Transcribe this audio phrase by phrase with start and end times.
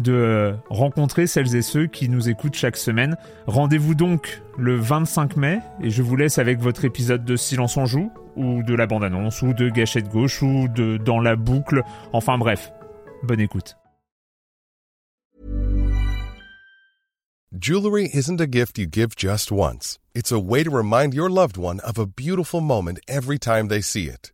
[0.00, 3.16] de rencontrer celles et ceux qui nous écoutent chaque semaine.
[3.46, 7.86] Rendez-vous donc le 25 mai et je vous laisse avec votre épisode de Silence en
[7.86, 11.82] joue ou de la bande-annonce ou de Gâchette gauche ou de Dans la boucle.
[12.12, 12.72] Enfin bref,
[13.22, 13.76] bonne écoute.
[17.56, 20.00] Jewelry isn't a gift you give just once.
[20.12, 23.80] It's a way to remind your loved one of a beautiful moment every time they
[23.80, 24.33] see it.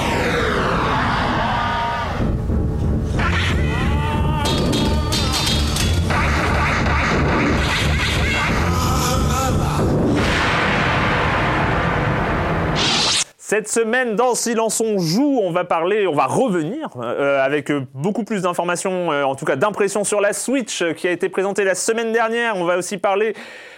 [13.51, 17.81] Cette semaine, dans Silence on joue, on va parler, on va revenir euh, avec euh,
[17.93, 21.65] beaucoup plus d'informations, euh, en tout cas d'impressions sur la Switch qui a été présentée
[21.65, 22.55] la semaine dernière.
[22.55, 23.33] On va aussi parler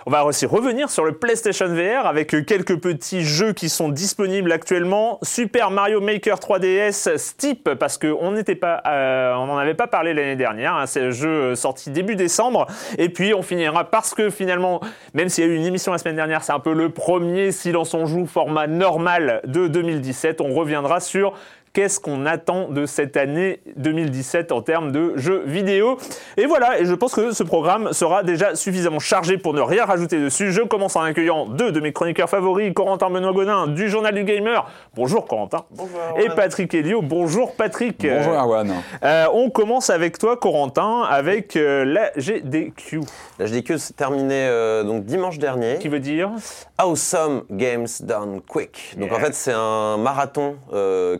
[0.05, 3.87] on va aussi revenir sur le PlayStation VR avec euh, quelques petits jeux qui sont
[3.87, 5.17] disponibles actuellement.
[5.21, 10.13] Super Mario Maker 3DS Steep parce qu'on n'était pas, euh, on n'en avait pas parlé
[10.13, 10.75] l'année dernière.
[10.75, 10.87] Hein.
[10.87, 12.67] C'est le jeu euh, sorti début décembre.
[12.97, 14.81] Et puis on finira parce que finalement,
[15.13, 17.53] même s'il y a eu une émission la semaine dernière, c'est un peu le premier
[17.53, 20.41] silence on joue format normal de 2017.
[20.41, 21.33] On reviendra sur
[21.73, 25.97] qu'est-ce qu'on attend de cette année 2017 en termes de jeux vidéo.
[26.37, 29.85] Et voilà, et je pense que ce programme sera déjà suffisamment chargé pour ne rien
[29.85, 30.51] rajouter dessus.
[30.51, 34.23] Je commence en accueillant deux de mes chroniqueurs favoris, Corentin Benoît Godin du Journal du
[34.23, 34.69] Gamer.
[34.95, 35.65] Bonjour Corentin.
[35.71, 35.99] Bonjour.
[36.19, 37.01] Et Patrick Elio.
[37.01, 38.05] Bonjour Patrick.
[38.07, 38.71] Bonjour Erwan.
[39.03, 43.01] Euh, on commence avec toi Corentin, avec euh, la GDQ.
[43.39, 45.79] La GDQ s'est terminée euh, donc dimanche dernier.
[45.79, 46.29] Qui veut dire?
[46.77, 48.95] Awesome Games Done Quick.
[48.97, 51.17] Donc en fait c'est un marathon euh,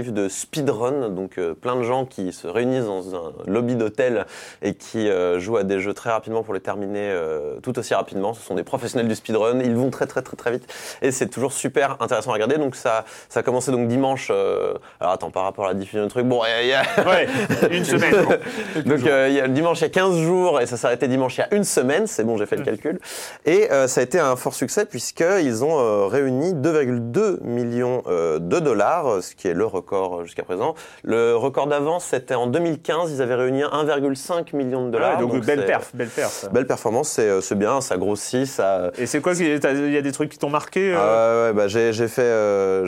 [0.00, 4.26] de speedrun, donc euh, plein de gens qui se réunissent dans un lobby d'hôtel
[4.62, 7.94] et qui euh, jouent à des jeux très rapidement pour les terminer euh, tout aussi
[7.94, 8.32] rapidement.
[8.32, 10.66] Ce sont des professionnels du speedrun, ils vont très très très très vite
[11.02, 12.56] et c'est toujours super intéressant à regarder.
[12.56, 14.30] Donc ça, ça a commencé donc dimanche.
[14.30, 17.28] alors attends, par rapport à la diffusion du truc, bon, il y a, Ouais,
[17.70, 18.14] une semaine.
[18.86, 21.08] Donc il y a, le dimanche il y a 15 jours et ça s'est arrêté
[21.08, 22.98] dimanche il y a une semaine, c'est bon j'ai fait le calcul.
[23.44, 29.34] Et ça a été un fort succès puisqu'ils ont réuni 2,2 millions de dollars, ce
[29.34, 30.74] qui est le record euh, jusqu'à présent.
[31.02, 35.18] Le record d'avant c'était en 2015, ils avaient réuni 1,5 million de dollars.
[35.18, 36.46] Ouais, donc, belle perf, belle perf.
[36.52, 38.90] Belle performance, c'est euh, c'est bien, ça grossit, ça...
[38.98, 41.68] Et c'est quoi Il y a des trucs qui t'ont marqué euh Ah ouais, bah
[41.68, 42.86] j'ai fait, euh,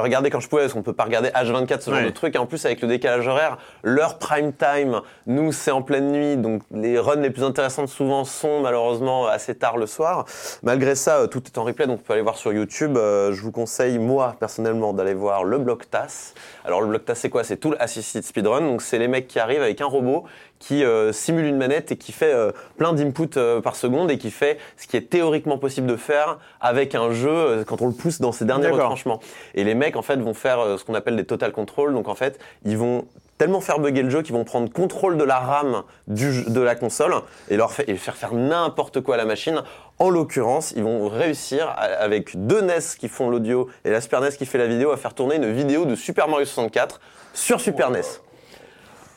[0.00, 2.06] regardé quand je pouvais, parce qu'on peut pas regarder H24 ce genre Ouais.
[2.06, 2.34] de truc.
[2.34, 6.36] Et en plus avec le décalage horaire, l'heure prime time, nous c'est en pleine nuit,
[6.36, 10.24] donc les runs les plus intéressantes souvent sont malheureusement assez tard le soir.
[10.62, 12.96] Malgré ça, euh, tout est en replay, donc vous pouvez aller voir sur YouTube.
[12.96, 16.27] Je vous conseille moi personnellement d'aller voir le bloc TAS.
[16.64, 19.38] Alors le bloc TAS c'est quoi C'est Tool Assisted Speedrun, donc c'est les mecs qui
[19.38, 20.24] arrivent avec un robot
[20.58, 24.18] qui euh, simule une manette et qui fait euh, plein d'inputs euh, par seconde et
[24.18, 27.94] qui fait ce qui est théoriquement possible de faire avec un jeu quand on le
[27.94, 29.20] pousse dans ses derniers retranchements.
[29.54, 31.92] Et les mecs en fait vont faire ce qu'on appelle des total control.
[31.92, 33.06] Donc en fait, ils vont
[33.38, 37.14] tellement faire bugger le jeu qu'ils vont prendre contrôle de la RAM de la console
[37.48, 39.62] et leur faire faire n'importe quoi à la machine.
[39.98, 44.30] En l'occurrence, ils vont réussir avec deux NES qui font l'audio et la Super NES
[44.36, 47.00] qui fait la vidéo à faire tourner une vidéo de Super Mario 64
[47.32, 48.02] sur Super NES.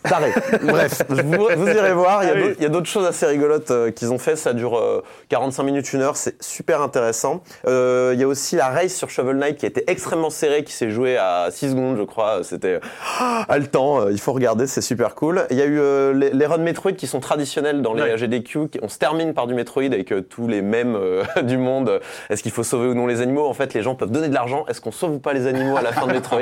[0.04, 0.32] Taré.
[0.64, 2.24] Bref, vous, vous irez voir.
[2.24, 4.18] Il y a Ah d'autres- il y a d'autres choses assez rigolotes euh, qu'ils ont
[4.18, 4.36] fait.
[4.36, 6.16] Ça dure euh, 45 minutes, une heure.
[6.18, 7.42] C'est super intéressant.
[7.68, 10.64] Euh, il y a aussi la race sur Shovel Knight qui a été extrêmement serrée,
[10.64, 12.40] qui s'est jouée à 6 secondes, je crois.
[12.44, 12.80] C'était
[13.20, 14.02] ah, haletant.
[14.02, 15.46] Euh, Il faut regarder, c'est super cool.
[15.52, 18.18] Il y a eu euh, les, les runs Metroid qui sont traditionnels dans les Ouais.
[18.18, 18.70] GDQ.
[18.70, 22.00] qui- On se termine par du Metroid avec euh, tous les mêmes euh, du monde.
[22.30, 23.46] Est-ce qu'il faut sauver ou non les animaux?
[23.48, 24.66] En fait, les gens peuvent donner de l'argent.
[24.68, 26.40] Est-ce qu'on sauve ou pas les animaux à la fin de Metroid?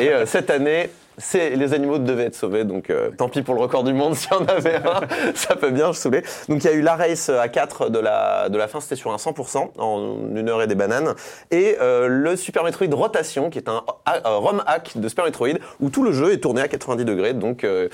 [0.00, 0.90] Et euh, cette année,
[1.34, 4.32] les animaux devaient être sauvés, donc euh, tant pis pour le record du monde s'il
[4.32, 5.00] y en avait un,
[5.34, 6.22] ça peut bien saouler.
[6.48, 8.96] Donc il y a eu la race à 4 de la, de la fin, c'était
[8.96, 11.14] sur un 100% en une heure et des bananes,
[11.50, 15.58] et euh, le Super Metroid Rotation, qui est un, un ROM hack de Super Metroid,
[15.80, 17.64] où tout le jeu est tourné à 90 degrés, donc...
[17.64, 17.88] euh,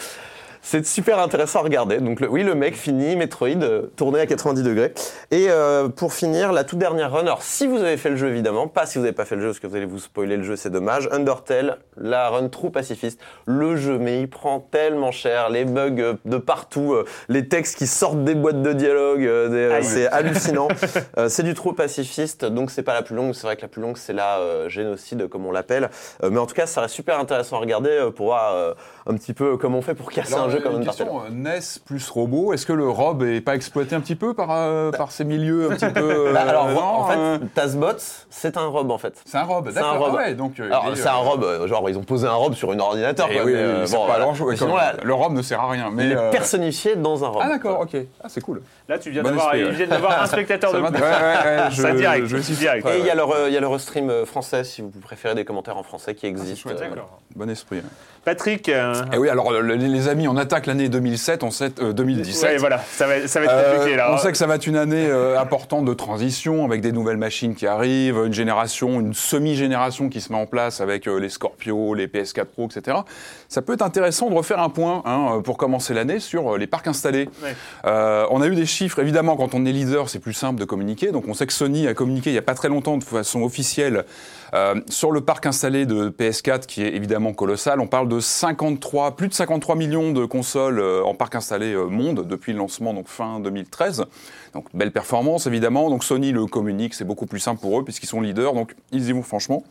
[0.63, 1.99] c'est super intéressant à regarder.
[1.99, 4.93] Donc le- oui, le mec finit Metroid euh, tourné à 90 degrés.
[5.31, 7.21] Et euh, pour finir, la toute dernière run.
[7.21, 9.43] Alors si vous avez fait le jeu évidemment, pas si vous n'avez pas fait le
[9.43, 11.09] jeu parce que vous allez vous spoiler le jeu, c'est dommage.
[11.13, 16.15] Undertale, la run true pacifiste, le jeu, mais il prend tellement cher, les bugs euh,
[16.25, 19.85] de partout, euh, les textes qui sortent des boîtes de dialogue, Aïe.
[19.85, 20.69] c'est hallucinant.
[21.29, 23.35] C'est du true pacifiste, donc c'est pas la plus longue.
[23.35, 25.91] C'est vrai que la plus longue c'est la génocide comme on l'appelle.
[26.23, 28.75] Mais en tout cas, ça reste super intéressant à regarder pour voir
[29.07, 31.31] un petit peu comment on fait pour casser Alors, un jeu comme une question, euh,
[31.31, 34.91] NES plus robot, est-ce que le Rob est pas exploité un petit peu par, euh,
[34.91, 37.87] par ces milieux un petit peu Bah, euh, alors, non, en fait, euh, Tazbot,
[38.31, 39.15] c'est un rob en fait.
[39.25, 40.11] c'est un Rob, c'est un d'accord.
[40.13, 42.55] Ah ouais, donc, Alors, c'est un euh, rob, euh, genre, ils ont posé un rob
[42.55, 43.29] sur un ordinateur.
[43.31, 45.71] eh quoi, oui, mais, euh, bon, pas comme- sinon, là, le Rob ne sert à
[45.71, 45.91] rien.
[45.93, 47.43] Mais, il est euh, personnifié dans un rob.
[47.45, 47.97] Ah d'accord, ok.
[48.23, 48.63] Ah c'est cool.
[48.89, 50.87] Là, tu viens d'avoir un spectateur de plus.
[50.87, 52.87] ouais, ouais, ouais, je, Ça direct, je de direct.
[52.89, 53.17] Et il y, a ouais.
[53.17, 55.83] le, re- il y a le restream euh, français, si vous préférez des commentaires en
[55.83, 56.71] français qui existent.
[56.71, 57.21] euh, D'accord.
[57.37, 57.83] Bon esprit.
[58.25, 58.69] Patrick.
[58.69, 61.93] euh, Et oui, alors le- les, les amis, on attaque l'année 2007, on sait, euh,
[61.93, 62.51] 2017.
[62.51, 64.13] ouais, voilà, ça va, ça va être Euh, compliqué là.
[64.13, 67.17] on sait que ça va être une année euh, importante de transition avec des nouvelles
[67.19, 71.29] machines qui arrivent, une génération, une semi-génération qui se met en place avec euh, les
[71.29, 72.99] Scorpio, les PS4 Pro, etc.
[73.49, 76.67] Ça peut être intéressant de refaire un point hein, pour commencer l'année sur euh, les
[76.67, 77.29] parcs installés.
[77.43, 77.55] Ouais.
[77.87, 80.65] Euh, on a eu des chiffres, évidemment, quand on est leader, c'est plus simple de
[80.65, 81.11] communiquer.
[81.13, 83.43] Donc on sait que Sony a communiqué il n'y a pas très longtemps de façon
[83.43, 84.05] officielle
[84.55, 87.81] euh, sur le parc installé de PS4 qui est évidemment colossal.
[87.81, 91.87] On parle de 53, plus de 53 millions de consoles euh, en parc installé euh,
[91.87, 94.05] monde depuis le lancement donc fin 2013.
[94.55, 95.91] Donc belle performance évidemment.
[95.91, 98.55] Donc Sony le communique, c'est beaucoup plus simple pour eux puisqu'ils sont leaders.
[98.55, 99.65] Donc ils y vont franchement.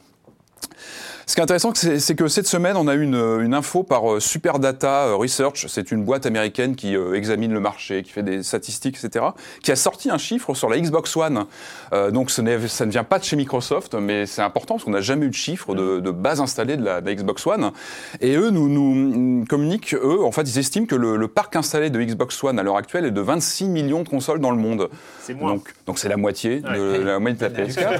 [1.30, 4.14] Ce qui est intéressant, c'est que cette semaine, on a eu une, une info par
[4.14, 5.66] euh, Superdata Research.
[5.68, 9.26] C'est une boîte américaine qui euh, examine le marché, qui fait des statistiques, etc.
[9.62, 11.44] Qui a sorti un chiffre sur la Xbox One.
[11.92, 14.92] Euh, donc, ce ça ne vient pas de chez Microsoft, mais c'est important parce qu'on
[14.92, 17.72] n'a jamais eu de chiffre de, de base installée de la, de la Xbox One.
[18.22, 21.90] Et eux nous, nous communiquent, eux, en fait, ils estiment que le, le parc installé
[21.90, 24.90] de Xbox One à l'heure actuelle est de 26 millions de consoles dans le monde.
[25.24, 25.56] C'est moins.
[25.56, 27.04] Donc, donc c'est la moitié de Ouais.
[27.04, 28.00] la moyenne de la PS4.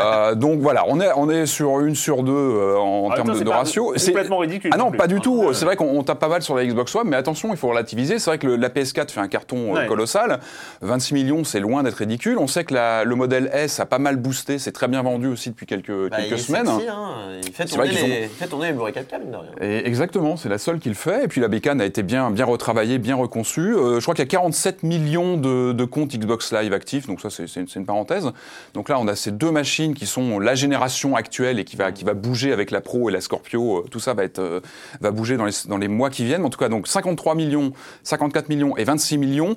[0.00, 2.32] Euh, donc voilà, on est, on est sur une sur deux
[2.62, 3.92] euh, en, même termes de, c'est de pas ratio.
[4.06, 5.42] complètement ridicule Ah non pas du tout.
[5.48, 7.56] euh, C'est vrai qu'on on tape pas mal sur la Xbox One, mais attention, il
[7.56, 8.18] faut relativiser.
[8.18, 9.86] C'est vrai que le- la PS4 fait un carton euh, Ouais.
[9.86, 10.40] colossal.
[10.80, 12.38] 26 millions, c'est loin d'être ridicule.
[12.38, 14.58] On sait que la- le modèle S a pas mal boosté.
[14.58, 16.66] C'est très bien vendu aussi depuis quelques, bah, quelques semaines.
[16.66, 17.08] sexy, hein.
[17.44, 19.50] Il fait C'est tourner les, ont- il fait tourner les Blu-ray 4K, mine de rien.
[19.60, 21.24] Et exactement, c'est la seule qui le fait.
[21.24, 23.74] Et puis la bécane a été bien, bien retravaillée, bien reconçue.
[23.76, 27.20] Euh, je crois qu'il y a 47 millions de, de comptes Xbox Live actifs, donc
[27.20, 28.30] ça c'est c'est une, c'est une parenthèse.
[28.74, 31.92] Donc là, on a ces deux machines qui sont la génération actuelle et qui va,
[31.92, 33.78] qui va bouger avec la Pro et la Scorpio.
[33.78, 34.60] Euh, Tout ça va, être, euh,
[35.00, 36.44] va bouger dans les, dans les mois qui viennent.
[36.44, 37.72] En tout cas, donc 53 millions,
[38.02, 39.56] 54 millions et 26 millions.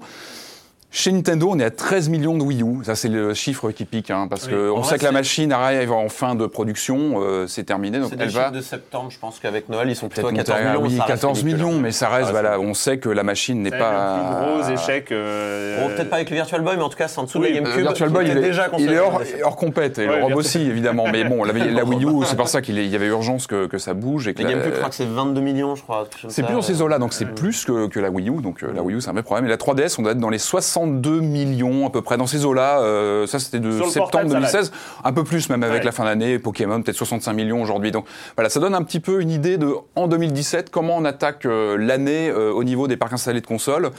[0.98, 2.86] Chez Nintendo, on est à 13 millions de Wii U.
[2.86, 4.52] Ça, c'est le chiffre qui pique, hein, parce Oui.
[4.54, 7.66] que En on vrai, sait que la machine arrive en fin de production, euh, c'est
[7.66, 10.46] terminé, donc elle va de septembre, je pense qu'avec Noël, ils sont plutôt à peut-être
[10.48, 10.84] 14 monter à- millions.
[10.88, 13.24] oui, ça reste 14 ridicule, millions, mais ça reste, Ça voilà, on sait que la
[13.24, 14.16] machine n'est c'est pas.
[14.16, 15.12] le plus gros échec.
[15.12, 17.40] euh, Bon, peut-être pas avec le Virtual Boy, mais en tout cas, c'est en dessous
[17.40, 17.82] Oui, de la Le GameCube.
[17.84, 20.32] Virtual qui Boy, il est, déjà il est hors, hors compète, et Ouais, le Rob
[20.32, 21.08] Virtual- aussi, évidemment.
[21.12, 23.80] Mais bon, la, la Wii U, c'est pour ça qu'il y avait urgence que, que
[23.80, 24.30] ça bouge.
[24.30, 26.08] Et que Les la- GameCube, je crois que c'est 22 millions, je crois.
[26.30, 28.42] c'est plus dans ces eaux-là, donc c'est plus que, que la Wii U.
[28.42, 29.46] Donc euh, la Wii U, c'est un vrai problème.
[29.46, 30.40] Et la 3DS, on doit être dans les
[30.86, 32.80] 62 millions à peu près dans ces eaux-là.
[32.80, 34.40] Euh, ça, c'était de Sur septembre portable, ça va.
[34.42, 34.72] 2016,
[35.04, 35.84] un peu plus même avec Ouais.
[35.86, 36.40] la fin d'année.
[36.40, 37.92] Pokémon, peut-être 65 millions aujourd'hui.
[37.92, 41.46] Donc voilà, ça donne un petit peu une idée de en 2017 comment on attaque
[41.46, 43.90] euh, l'année euh, au niveau des parcs installés de consoles.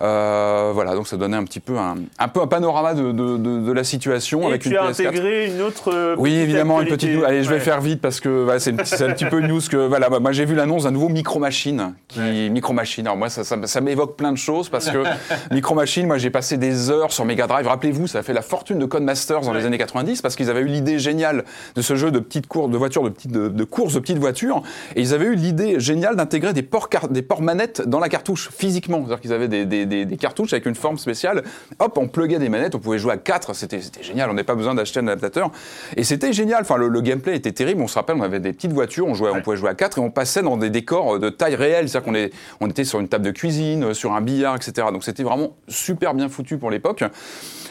[0.00, 3.60] Voilà, donc ça donnait un petit peu un, un peu un panorama de, de, de,
[3.60, 5.06] de la situation Et avec tu une as PS4.
[5.08, 6.14] intégré une autre.
[6.18, 7.22] Oui, évidemment, une petite.
[7.24, 7.60] Allez, je vais Ouais.
[7.60, 10.32] faire vite parce que voilà, c'est un petit peu une news que voilà, bah, moi
[10.32, 12.20] j'ai vu l'annonce d'un nouveau Micro Machine qui
[12.50, 13.06] Micro Machine.
[13.06, 14.98] Alors moi ça, ça, ça m'évoque plein de choses parce que
[15.50, 17.66] Micro Machine, moi j'ai passé des heures sur Mega Drive.
[17.68, 20.62] Rappelez-vous, ça a fait la fortune de Codemasters dans les années 90 parce qu'ils avaient
[20.62, 21.44] eu l'idée géniale
[21.76, 24.18] de ce jeu de petites courses de voitures, de petites de, de courses de petites
[24.18, 24.62] voitures
[24.96, 28.50] et ils avaient eu l'idée géniale d'intégrer des ports des ports manettes dans la cartouche
[28.50, 28.98] physiquement.
[28.98, 31.42] C'est-à-dire qu'ils avaient des, des, des, des cartouches avec une forme spéciale.
[31.78, 34.54] Hop, on pluguait des manettes, on pouvait jouer à 4, c'était génial, on n'avait pas
[34.54, 35.50] besoin d'acheter un adaptateur.
[35.96, 38.52] Et c'était génial, enfin le, le gameplay était terrible, on se rappelle, on avait des
[38.52, 41.18] petites voitures, on, jouait, on pouvait jouer à 4 et on passait dans des décors
[41.18, 44.56] de taille réelle, c'est-à-dire qu'on on était sur une table de cuisine, sur un billard,
[44.56, 44.88] etc.
[44.92, 47.04] Donc c'était vraiment super bien foutu pour l'époque.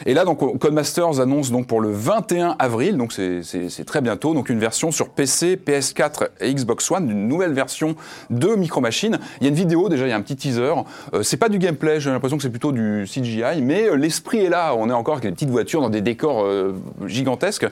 [0.06, 3.42] Et là, donc, Codemasters annonce donc pour le 21 avril, donc c'est-
[3.86, 7.94] très bientôt, donc une version sur PC, PS4 et Xbox One, une nouvelle version
[8.30, 9.18] de Micro Machine.
[9.40, 10.74] Il y a une vidéo déjà, il y a un petit teaser.
[11.14, 14.38] Euh, c'est pas du gameplay, j'ai l'impression que c'est plutôt du CGI, mais euh, l'esprit
[14.44, 14.74] est là.
[14.76, 16.72] On est encore avec des petites voitures dans des décors euh,
[17.06, 17.66] gigantesques.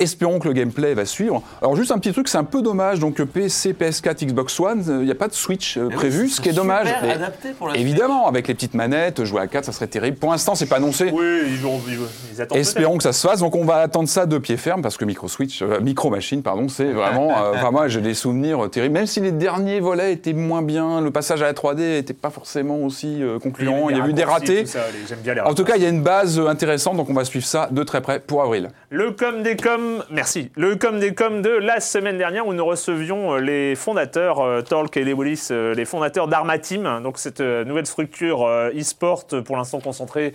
[0.00, 1.42] Espérons que le gameplay va suivre.
[1.60, 3.00] Alors juste un petit truc, c'est un peu dommage.
[3.00, 6.28] Donc PC, PS4, Xbox One, il n'y a pas de Switch euh, Eh oui, prévu,
[6.28, 6.86] ce qui est dommage.
[7.02, 10.16] adapté pour la évidemment, avec les petites manettes, jouer à 4, ça serait terrible.
[10.18, 11.10] Pour l'instant, c'est pas annoncé.
[11.12, 11.98] Oui, ils, vont, ils,
[12.34, 12.58] ils attendent.
[12.58, 13.40] Espérons que ça se fasse.
[13.40, 16.42] Donc on va attendre ça de pied ferme parce que Micro Switch, euh, Micro Machine,
[16.42, 17.30] pardon, c'est vraiment.
[17.30, 18.94] euh, enfin, moi, j'ai des souvenirs euh, terribles.
[18.94, 22.30] Même si les derniers volets étaient moins bien, le passage à la 3D n'était pas
[22.30, 23.88] forcément aussi euh, concluant.
[23.90, 24.64] Il y a eu des ratés.
[24.64, 26.96] tout ça, les- J'aime bien les En tout cas, il y a une base intéressante,
[26.96, 28.70] donc on va suivre ça de très près pour avril.
[28.90, 30.50] Le com des com, merci.
[30.56, 34.62] Le com des com de la semaine dernière où nous recevions euh, les fondateurs, euh,
[34.62, 39.26] Torque et Lebolis, euh, les fondateurs d'Arma Team, donc cette euh, nouvelle structure euh, e-sport
[39.44, 40.32] pour l'instant concentrée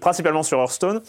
[0.00, 1.00] principalement sur Hearthstone.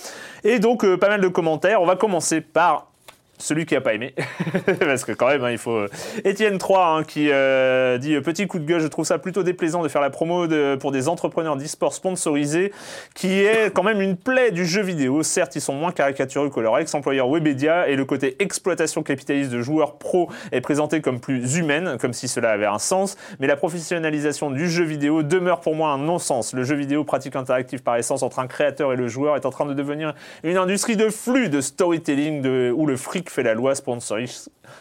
[0.43, 1.81] Et donc pas mal de commentaires.
[1.81, 2.92] On va commencer par
[3.37, 4.13] celui qui a pas aimé,
[4.79, 5.71] parce que quand même, hein, il faut.
[5.75, 5.87] euh,
[6.23, 9.43] Étienne 3 hein, qui euh, dit euh, petit coup de gueule, je trouve ça plutôt
[9.43, 10.47] déplaisant de faire la promo
[10.79, 12.71] pour des entrepreneurs d'e-sport sponsorisés,
[13.15, 15.23] qui est quand même une plaie du jeu vidéo.
[15.23, 19.61] Certes, ils sont moins caricatureux que leur ex-employeur Webedia, et le côté exploitation capitaliste de
[19.61, 23.17] joueurs pro est présenté comme plus humaine, comme si cela avait un sens.
[23.39, 26.53] Mais la professionnalisation du jeu vidéo demeure pour moi un non-sens.
[26.53, 29.49] Le jeu vidéo, pratique interactive par essence entre un créateur et le joueur, est en
[29.51, 30.13] train de devenir
[30.43, 34.29] une industrie de flux, de storytelling, de, où le fric fait la loi, sponsoring,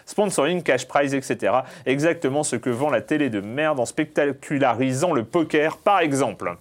[0.06, 1.52] sponsoring, cash prize, etc.
[1.86, 6.56] Exactement ce que vend la télé de merde en spectacularisant le poker, par exemple.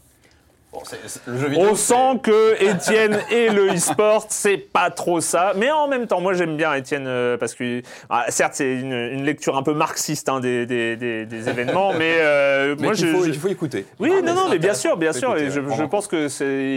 [0.73, 0.79] Bon,
[1.27, 5.51] le jeu vidéo, On sent que Étienne et le e-sport, c'est pas trop ça.
[5.57, 8.93] Mais en même temps, moi j'aime bien Étienne euh, parce que, ah, certes, c'est une,
[8.93, 12.93] une lecture un peu marxiste hein, des, des- des- des événements, mais, euh, Mais moi
[12.97, 13.85] il, faut, je- il faut écouter.
[13.99, 15.31] Oui, Ah, non, non, mais bien sûr, bien sûr.
[15.31, 16.29] écouter, Et je, ouais, je pense que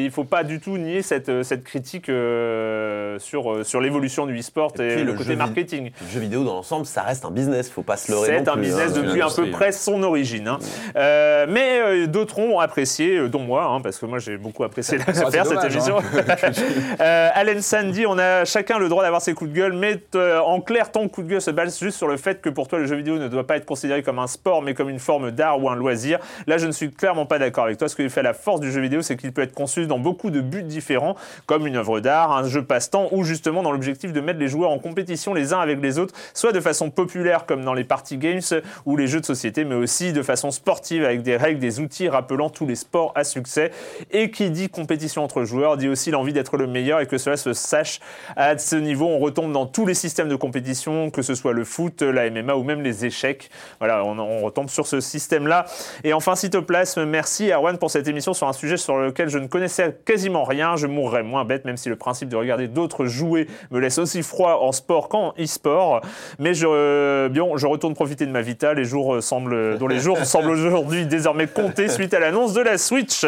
[0.04, 4.36] il faut pas du tout nier cette, euh, cette critique euh, sur, sur l'évolution du
[4.36, 5.92] e-sport et, puis, le, le côté marketing.
[6.02, 8.54] Le jeu vidéo dans l'ensemble, ça reste un business, faut pas se leurrer C'est un
[8.54, 9.02] plus, business hein.
[9.02, 10.48] depuis à peu près son origine.
[10.48, 10.58] hein.
[10.96, 15.04] Euh, mais d'autres ont apprécié, dont moi, hein, parce que moi j'ai beaucoup apprécié la
[15.06, 15.98] Ah, faire cette émission.
[15.98, 16.02] hein.
[17.00, 20.38] Euh, Allen Sandy, on a chacun le droit d'avoir ses coups de gueule, mais euh,
[20.40, 22.78] en clair, ton coup de gueule se base juste sur le fait que pour toi,
[22.78, 25.30] le jeu vidéo ne doit pas être considéré comme un sport, mais comme une forme
[25.30, 26.18] d'art ou un loisir.
[26.46, 27.88] Là, je ne suis clairement pas d'accord avec toi.
[27.88, 30.30] Ce qui fait la force du jeu vidéo, c'est qu'il peut être conçu dans beaucoup
[30.30, 34.20] de buts différents, comme une œuvre d'art, un jeu passe-temps, ou justement dans l'objectif de
[34.20, 37.64] mettre les joueurs en compétition les uns avec les autres, soit de façon populaire, comme
[37.64, 38.40] dans les party games
[38.86, 42.08] ou les jeux de société, mais aussi de façon sportive, avec des règles, des outils
[42.08, 43.70] rappelant tous les sports à succès.
[44.10, 47.36] Et qui dit compétition entre joueurs, dit aussi l'envie d'être le meilleur et que cela
[47.36, 48.00] se sache.
[48.36, 51.64] À ce niveau, on retombe dans tous les systèmes de compétition, que ce soit le
[51.64, 53.50] foot, la MMA ou même les échecs.
[53.78, 55.66] Voilà, on, on retombe sur ce système-là.
[56.02, 59.46] Et enfin, Cytoplasme, merci Erwan pour cette émission sur un sujet sur lequel je ne
[59.46, 60.76] connaissais quasiment rien.
[60.76, 64.22] Je mourrais moins bête, même si le principe de regarder d'autres jouer me laisse aussi
[64.22, 66.00] froid en sport qu'en e-sport.
[66.38, 69.88] Mais je, euh, bien, je retourne profiter de ma vita, les jours euh, semblent, dont
[69.88, 73.24] les jours semblent aujourd'hui désormais compter suite à l'annonce de la Switch.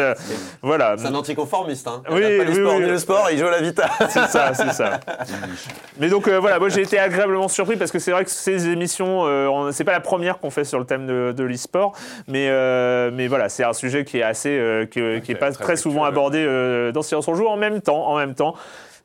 [0.61, 0.95] Voilà.
[0.97, 2.01] C'est un anticonformiste, hein.
[2.09, 2.83] Oui, Il aime pas oui, les sports oui.
[2.83, 3.89] ni le sport, il joue à la Vita.
[4.09, 4.99] C'est ça, c'est ça.
[5.99, 8.67] Mais donc euh, voilà, moi j'ai été agréablement surpris parce que c'est vrai que ces
[8.67, 11.93] émissions, euh, on- c'est pas la première qu'on fait sur le thème de, de l'e-sport,
[12.27, 15.51] mais euh, mais voilà, c'est un sujet qui est assez, euh, qui, qui est pas
[15.51, 17.47] très très souvent abordé euh, dans Silence on joue.
[17.47, 18.55] En même temps, en même temps.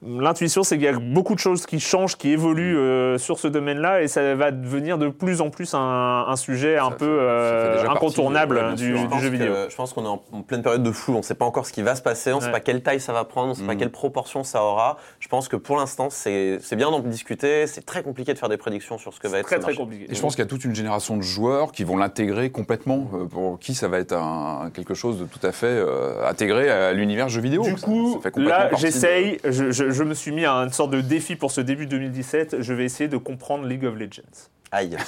[0.04, 3.46] L'intuition, c'est qu'il y a beaucoup de choses qui changent, qui évoluent euh, sur ce
[3.46, 7.18] domaine-là, et ça va devenir de plus en plus un, un sujet un Ça peu
[7.20, 9.52] euh, incontournable du, jeu que- vidéo.
[9.68, 11.14] je pense qu'on est en, en pleine période de flou.
[11.14, 12.32] On ne sait pas encore ce qui va se passer.
[12.32, 13.48] On ne sait pas quelle taille ça va prendre.
[13.48, 13.78] On ne sait pas Mm.
[13.78, 14.96] quelle proportion ça aura.
[15.20, 17.68] Je pense que pour l'instant, c'est bien d'en discuter.
[17.68, 19.74] C'est très compliqué de faire des prédictions sur ce que va être Très ce très
[19.76, 20.06] compliqué.
[20.10, 23.08] Et je pense qu'il y a toute une génération de joueurs qui vont l'intégrer complètement,
[23.14, 26.68] euh, pour qui ça va être un- quelque chose de tout à fait euh, intégré
[26.70, 27.62] à l'univers jeu vidéo.
[27.62, 30.52] Du coup, ça fait complètement là, de- j'essaye, je, je- je me suis mis à
[30.54, 32.60] une sorte de défi pour ce début 2017.
[32.60, 34.22] Je vais essayer de comprendre League of Legends.
[34.70, 34.96] Aïe.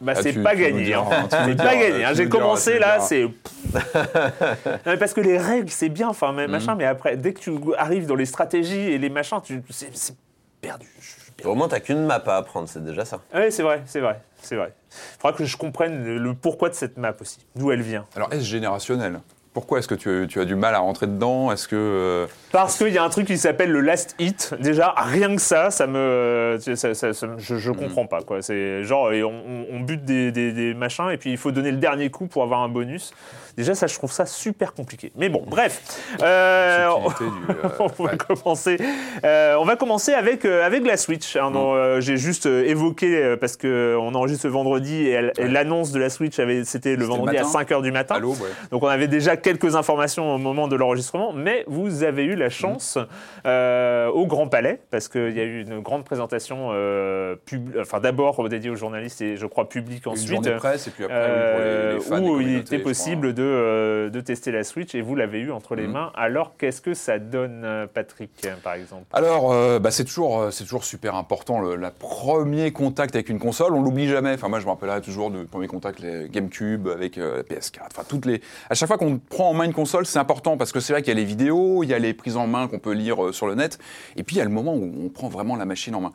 [0.00, 0.92] Bah, Ah, c'est pas gagné.
[0.92, 1.04] hein.
[1.22, 1.98] nous C'est pas gagné.
[1.98, 2.12] tu hein.
[2.14, 3.22] J'ai commencé là, c'est.
[3.22, 3.30] Non,
[4.86, 7.52] mais Parce que les règles, c'est bien, enfin, mais machin, mais après, dès que tu
[7.78, 9.62] arrives dans les stratégies et les machins, tu...
[9.70, 10.16] c'est
[10.60, 10.88] perdu.
[11.44, 12.68] Au moins, t'as qu'une map à apprendre.
[12.68, 13.20] C'est déjà ça.
[13.34, 14.72] Oui, c'est vrai, c'est vrai, c'est vrai.
[14.90, 18.04] Il faudra que je comprenne le, le pourquoi de cette map aussi, d'où elle vient.
[18.16, 19.20] Alors, est-ce générationnel?
[19.54, 21.52] Pourquoi est-ce que tu, tu as du mal à rentrer dedans?
[21.52, 21.76] Est-ce que.
[21.76, 24.52] euh, Parce qu'il y a un truc qui s'appelle le last hit.
[24.60, 28.42] Déjà, rien que ça, ça me, ça- ça- ça- je, je comprends pas quoi.
[28.42, 32.10] C'est genre on, bute des, des- des machins et puis il faut donner le dernier
[32.10, 33.12] coup pour avoir un bonus.
[33.56, 35.12] Déjà, ça, je trouve ça super compliqué.
[35.16, 35.80] Mais bon, bref.
[36.20, 38.16] Euh, du, euh, on va ouais.
[38.16, 38.76] commencer.
[39.22, 41.36] on va commencer avec avec la Switch.
[41.36, 46.10] hein, euh, J'ai juste évoqué parce que on enregistre ce vendredi et, l'annonce de la
[46.10, 47.52] Switch avait c'était le vendredi à matin.
[47.52, 48.16] 5 h du matin.
[48.16, 48.48] à ouais.
[48.72, 52.48] Donc on avait déjà quelques informations au moment de l'enregistrement, mais vous avez eu la
[52.48, 52.98] chance
[53.46, 58.00] euh, au Grand Palais, parce qu'il y a eu une grande présentation, euh, pub- enfin
[58.00, 60.42] d'abord dédiée aux journalistes et je crois publique Une ensuite.
[60.42, 62.78] de presse et puis après Euh, oui, pour les, les fans, les où il était
[62.78, 65.92] possible de, euh, de tester la Switch et vous l'avez eu entre les Mhm.
[65.92, 66.12] mains.
[66.16, 68.30] Alors qu'est-ce que ça donne, Patrick,
[68.62, 69.04] par exemple?
[69.12, 73.74] Alors, bah, c'est toujours, c'est toujours super important le la premier contact avec une console.
[73.74, 74.32] On l'oublie jamais.
[74.32, 77.88] Enfin, moi, je me rappellerai toujours du premier contact les GameCube avec la PS4.
[77.92, 78.40] Enfin, toutes les.
[78.70, 81.00] À chaque fois qu'on prend en main une console, c'est important parce que c'est là
[81.00, 83.24] qu'il y a les vidéos, il y a les prises en main qu'on peut lire
[83.24, 83.78] euh, sur le net,
[84.16, 86.12] et puis il y a le moment où on prend vraiment la machine en main.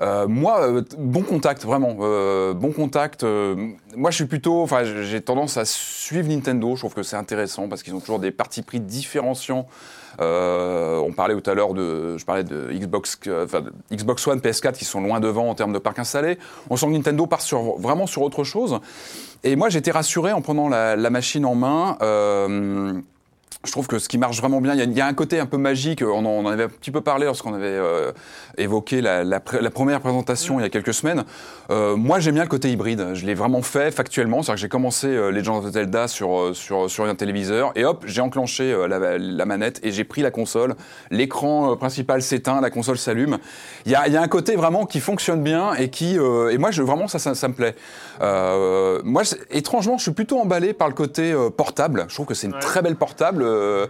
[0.00, 1.94] Euh, moi, euh, bon contact, vraiment,
[2.54, 3.24] bon contact.
[3.96, 6.76] moi, je suis plutôt, enfin, j'ai tendance à suivre Nintendo.
[6.76, 9.66] Je trouve que c'est intéressant parce qu'ils ont toujours des partis pris différenciants.
[10.20, 13.18] On parlait tout à l'heure de, je parlais de Xbox,
[13.92, 16.38] Xbox One, PS4 qui sont loin devant en termes de parc installé.
[16.68, 18.80] On sent que Nintendo part sur, vraiment sur autre chose.
[19.42, 21.96] Et moi, j'étais rassuré en prenant la, machine en main.
[22.02, 23.00] Euh,
[23.66, 25.12] je trouve que ce qui marche vraiment bien, il y a, il y a un
[25.12, 26.02] côté un peu magique.
[26.02, 28.10] On en, on en avait un petit peu parlé lorsqu'on avait euh,
[28.56, 31.24] évoqué la, la pré- la première présentation il y a quelques semaines.
[31.70, 33.08] Euh, moi, j'aime bien le côté hybride.
[33.12, 34.42] Je l'ai vraiment fait factuellement.
[34.42, 37.84] C'est-à-dire que j'ai commencé euh, Legend of Zelda sur, euh, sur, sur un téléviseur et
[37.84, 40.74] hop, j'ai enclenché la, la manette et j'ai pris la console.
[41.10, 43.36] L'écran principal s'éteint, la console s'allume.
[43.84, 46.56] Il y a, il y a un côté vraiment qui fonctionne bien et qui et
[46.58, 47.74] moi, je, vraiment, ça, ça, ça me plaît.
[49.04, 52.06] Moi, étrangement, je suis plutôt emballé par le côté portable.
[52.08, 52.58] Je trouve que c'est une Ouais.
[52.60, 53.86] très belle portable euh,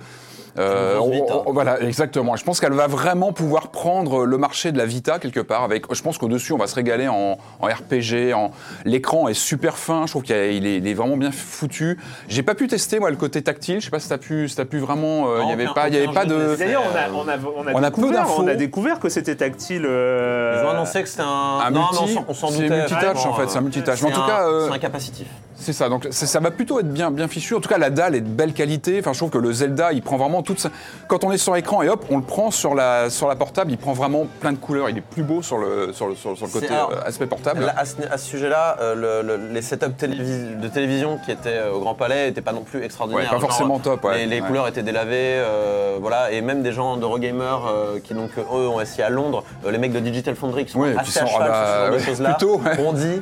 [0.59, 2.37] euh, euh, on- on- voilà, exactement.
[2.37, 5.63] Je pense qu'elle va vraiment pouvoir prendre le marché de la Vita quelque part.
[5.65, 8.33] Avec, je pense qu'au-dessus, on va se régaler en, en RPG.
[8.35, 8.51] En,
[8.85, 10.07] l'écran est super fin.
[10.07, 11.99] Je trouve qu'il est, il est vraiment bien foutu.
[12.29, 13.81] J'ai pas pu tester moi le côté tactile.
[13.81, 15.29] Je sais pas si t'as pu, si t'as pu vraiment.
[15.29, 16.57] euh, Il Non, y avait pas, il y avait pas de.
[16.57, 18.99] D'ailleurs, on a, Euh, on a, on a on a peu découvert, on a découvert
[19.01, 19.85] que c'était tactile.
[19.87, 21.61] euh, Ils ont annoncé que c'était un.
[21.61, 22.77] Un non, multi, on s'en- s'en c'est doutait.
[22.79, 24.03] multitouch en fait, c'est un euh, multitouch.
[24.03, 25.27] Mais en c'est tout cas, un- euh, c'est un capacitif.
[25.55, 27.55] C'est ça, donc ça, ça va plutôt être bien, bien fichu.
[27.55, 28.99] En tout cas, la dalle est de belle qualité.
[28.99, 30.71] Enfin, je trouve que le Zelda, il prend vraiment toute sa...
[31.07, 33.71] Quand on est sur écran et hop, on le prend sur la, sur la portable,
[33.71, 34.89] il prend vraiment plein de couleurs.
[34.91, 37.27] Il est plus beau sur le, sur le, sur, sur le côté alors, euh, aspect
[37.27, 37.61] portable.
[37.65, 41.31] Là, à ce, à ce sujet-là, euh, le- le- les setups télévis- de télévision qui
[41.31, 43.23] étaient euh, au Grand Palais n'étaient pas non plus extraordinaires.
[43.25, 44.19] Ouais, pas Genre, forcément top, ouais.
[44.19, 44.47] Les, les Ouais.
[44.47, 48.81] couleurs étaient délavées, euh, voilà, et même des gens d'Eurogamer euh, qui donc eux ont
[48.81, 51.51] essayé à Londres, les mecs de Digital Foundry qui sont puis assez à sont- cheval
[51.53, 53.21] ah bah, sur ce genre de choses-là, ont dit.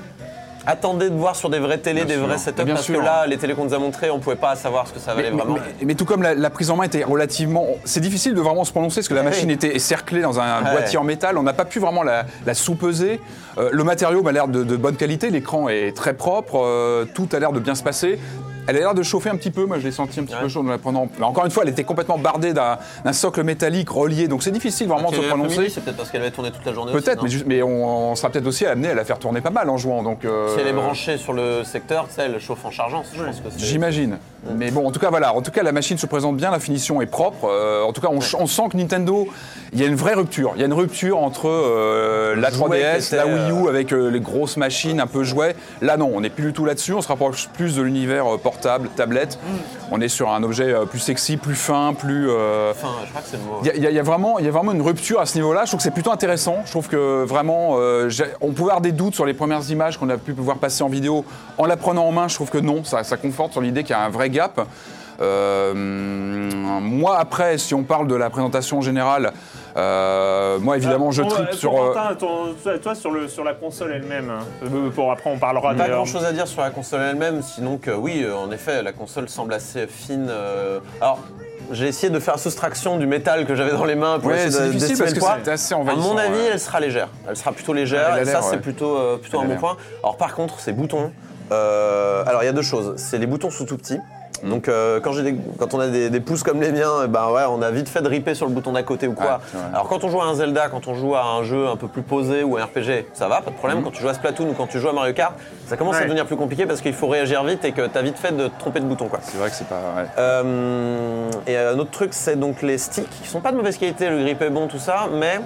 [0.71, 2.27] Attendez de voir sur des vraies télés, Bien des sûr.
[2.27, 2.99] vrais setups, Bien parce sûr.
[2.99, 5.15] que là, les télés qu'on nous a montrées, on pouvait pas savoir ce que ça
[5.15, 5.55] valait Mais, vraiment.
[5.81, 7.67] mais- mais tout comme la, la prise en main était relativement.
[7.87, 9.31] C'est difficile de vraiment se prononcer parce que la Ouais.
[9.31, 10.73] machine était cerclée dans un Ouais.
[10.73, 11.39] boîtier en métal.
[11.39, 13.19] On n'a pas pu vraiment la, la sous-peser.
[13.57, 15.31] Euh, le matériau m'a l'air de, de bonne qualité.
[15.31, 16.61] L'écran est très propre.
[16.63, 18.19] euh, tout a l'air de bien se passer.
[18.69, 19.65] Elle a l'air de chauffer un petit peu.
[19.65, 20.43] Moi, je l'ai senti un petit Ouais.
[20.43, 21.09] peu chaud en la prenant.
[21.19, 22.79] Mais encore une fois, elle était complètement bardée d'un
[23.13, 24.29] socle métallique relié.
[24.29, 25.71] Donc c'est difficile vraiment de se prononcer.
[25.71, 26.93] C'est peut-être parce qu'elle avait tourné toute la journée.
[26.93, 29.79] Peut-être, mais, on, on sera peut-être aussi amené à la faire tourner pas mal en
[29.79, 30.03] jouant.
[30.03, 33.03] Donc, euh, Si elle est branchée sur le secteur, tu sais, elle chauffe en chargeant.
[33.57, 34.19] J'imagine.
[34.55, 35.35] Mais bon, en tout cas, voilà.
[35.35, 37.45] En tout cas, la machine se présente bien, la finition est propre.
[37.51, 39.27] Euh, en tout cas, on, on sent que Nintendo,
[39.73, 40.53] il y a une vraie rupture.
[40.55, 43.91] Il y a une rupture entre euh, la jouet 3DS, qui la Wii U avec
[43.91, 45.57] les grosses machines un peu jouets.
[45.83, 46.93] Là, non, on n'est plus du tout là-dessus.
[46.93, 49.39] On se rapproche plus de l'univers euh, portable, tablette.
[49.91, 52.29] On est sur un objet euh, plus sexy, plus fin, plus.
[52.29, 53.61] euh, Enfin, je crois que c'est le mot.
[53.63, 55.63] il y, a- y y vraiment, il y a vraiment une rupture à ce niveau-là.
[55.65, 56.59] Je trouve que c'est plutôt intéressant.
[56.65, 60.09] Je trouve que vraiment, euh, on pouvait avoir des doutes sur les premières images qu'on
[60.11, 61.25] a pu pouvoir passer en vidéo.
[61.57, 63.91] En la prenant en main, je trouve que non, ça, ça conforte sur l'idée qu'il
[63.91, 64.61] y a un vrai gap.
[65.21, 69.33] Euh, moi, après, si on parle de la présentation générale,
[69.79, 71.73] euh, moi, évidemment, je va- tripe sur.
[71.81, 74.45] euh, Quentin, ton- toi, sur, le, sur la console elle-même, hein.
[74.65, 75.97] Euh, pour, après on parlera Pas d'ailleurs.
[75.97, 78.93] grand chose à dire sur la console elle-même, sinon que oui, euh, en effet, la
[78.93, 80.27] console semble assez fine.
[80.29, 81.21] euh, Alors,
[81.71, 84.51] j'ai essayé de faire soustraction du métal que j'avais dans les mains pour Ouais, essayer
[84.51, 85.37] c'est de difficile parce le que poids.
[85.45, 86.09] c'est assez À envahissant.
[86.15, 86.49] mon avis, ouais.
[86.53, 87.09] elle sera légère.
[87.29, 89.47] Elle sera plutôt légère, Elle a et ça, l'air, c'est plutôt, euh, plutôt Elle un
[89.49, 89.61] bon l'air.
[89.61, 89.77] point.
[90.03, 91.13] Alors, par contre, ces boutons,
[91.53, 92.95] euh, alors il y a deux choses.
[92.97, 93.99] C'est les boutons sont tout petits.
[94.45, 97.31] Donc euh, quand, j'ai des- quand on a des, des pouces comme les miens, ben
[97.31, 99.41] ouais, on a vite fait de ripper sur le bouton d'à côté ou quoi.
[99.55, 99.61] Ouais.
[99.73, 101.89] Alors quand on joue à un Zelda, quand on joue à un jeu un peu
[101.89, 103.59] plus posé ou un RPG, ça va, pas de Mm.
[103.59, 103.83] problème.
[103.83, 105.35] Quand tu joues à Splatoon ou quand tu joues à Mario Kart,
[105.67, 108.19] ça commence à devenir plus compliqué parce qu'il faut réagir vite et que t'as vite
[108.19, 109.19] fait de te tromper de bouton quoi.
[109.23, 109.81] C'est vrai que c'est pas.
[109.97, 110.07] ouais.
[110.19, 114.09] Euh, et un autre truc, c'est donc les sticks qui sont pas de mauvaise qualité,
[114.11, 115.41] le grip est bon, tout ça, mais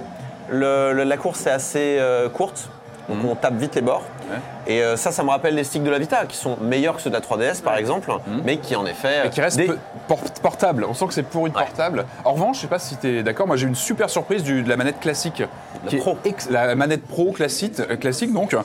[0.49, 2.69] le- le- la course est assez euh, courte,
[3.09, 4.03] donc on tape vite les bords.
[4.29, 4.37] Ouais.
[4.67, 7.01] Et euh, ça, ça me rappelle les sticks de la Vita, qui sont meilleurs que
[7.01, 8.11] ceux de la 3DS par exemple,
[8.45, 9.27] mais qui en effet.
[9.27, 10.85] Et qui reste des- peu- por- portable.
[10.87, 11.61] On sent que c'est pour une Ouais.
[11.63, 12.05] portable.
[12.25, 14.43] En revanche, je sais pas si tu es d'accord, moi j'ai eu une super surprise
[14.43, 15.43] du- de la manette classique.
[15.83, 16.17] La qui est Pro.
[16.25, 18.55] ex- la manette pro classique, euh, classique donc,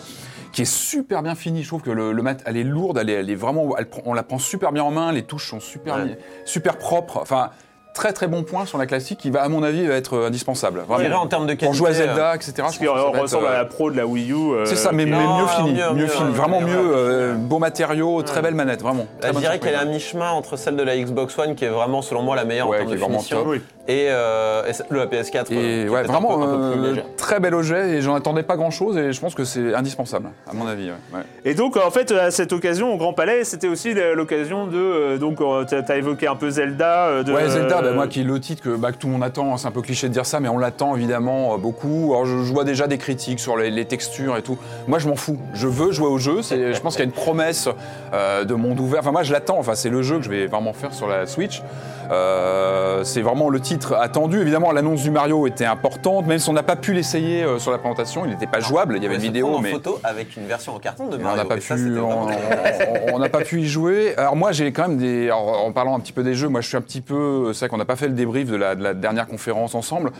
[0.52, 1.62] qui est super bien finie.
[1.62, 3.86] Je trouve que le, le mat, elle est lourde, elle est, elle est vraiment, elle
[4.06, 6.18] on la prend super bien en main, les touches sont super, Ouais.
[6.44, 7.18] super propres.
[7.20, 7.50] Enfin,
[7.98, 10.26] très très bon point sur la classique qui va, à mon avis, va être euh,
[10.28, 10.82] indispensable.
[10.82, 11.22] Je dirais Vraiment.
[11.22, 11.76] en termes de Pour qualité.
[11.78, 12.52] jouer à Zelda, etc.
[12.56, 14.06] je Ce pense qui que ça va être, ressemble euh, à la Pro de la
[14.06, 14.34] Wii U.
[14.52, 15.16] euh, C'est ça, mais, mieux
[15.56, 19.06] fini, mieux, fini, vraiment mieux, euh, beau matériau, très belle manette, vraiment.
[19.20, 21.68] Là, je dirais qu'elle est à mi-chemin entre celle de la Xbox One, qui est
[21.70, 23.58] vraiment, selon moi, la meilleure Ouais, en termes de vraiment finition, top.
[23.90, 25.38] Et, euh, et la PS4.
[25.38, 27.04] euh, qui Et est ouais, vraiment un peu, un peu plus euh, légère.
[27.16, 30.28] très bel objet et j'en attendais pas grand chose et je pense que c'est indispensable,
[30.46, 30.90] à mon avis.
[30.90, 30.96] ouais.
[31.18, 31.22] Ouais.
[31.46, 34.76] Et donc, en fait, à cette occasion, au Grand Palais, c'était aussi l'occasion de.
[34.76, 37.06] euh, donc, tu as évoqué un peu Zelda.
[37.06, 39.06] euh, de, Ouais, Zelda, bah, euh, moi qui est le titre que, bah, que tout
[39.06, 41.54] le monde attend, hein, c'est un peu cliché de dire ça, mais on l'attend évidemment
[41.54, 42.10] euh, beaucoup.
[42.12, 44.58] Alors je, je vois déjà des critiques sur les, les textures et tout.
[44.86, 47.12] Moi je m'en fous, je veux jouer au jeu, je pense qu'il y a une
[47.12, 47.70] promesse
[48.12, 49.00] euh, de monde ouvert.
[49.00, 51.26] Enfin moi je l'attends, enfin, c'est le jeu que je vais vraiment faire sur la
[51.26, 51.62] Switch.
[52.10, 54.40] Euh, c'est vraiment le titre attendu.
[54.40, 57.70] Évidemment l'annonce du Mario était importante, même si on n'a pas pu l'essayer euh, sur
[57.70, 59.70] la présentation, il n'était pas jouable, il y avait une vidéo, prendre en mais...
[59.70, 61.32] photo avec une version en carton de Mario.
[61.32, 64.14] on n'a pas pu, on on- pas pu y jouer.
[64.16, 65.26] Alors moi, j'ai quand même des.
[65.26, 67.52] alors, en parlant un petit peu des jeux, moi, je suis un petit peu.
[67.52, 70.10] C'est vrai qu'on n'a pas fait le débrief de la, de la dernière conférence ensemble.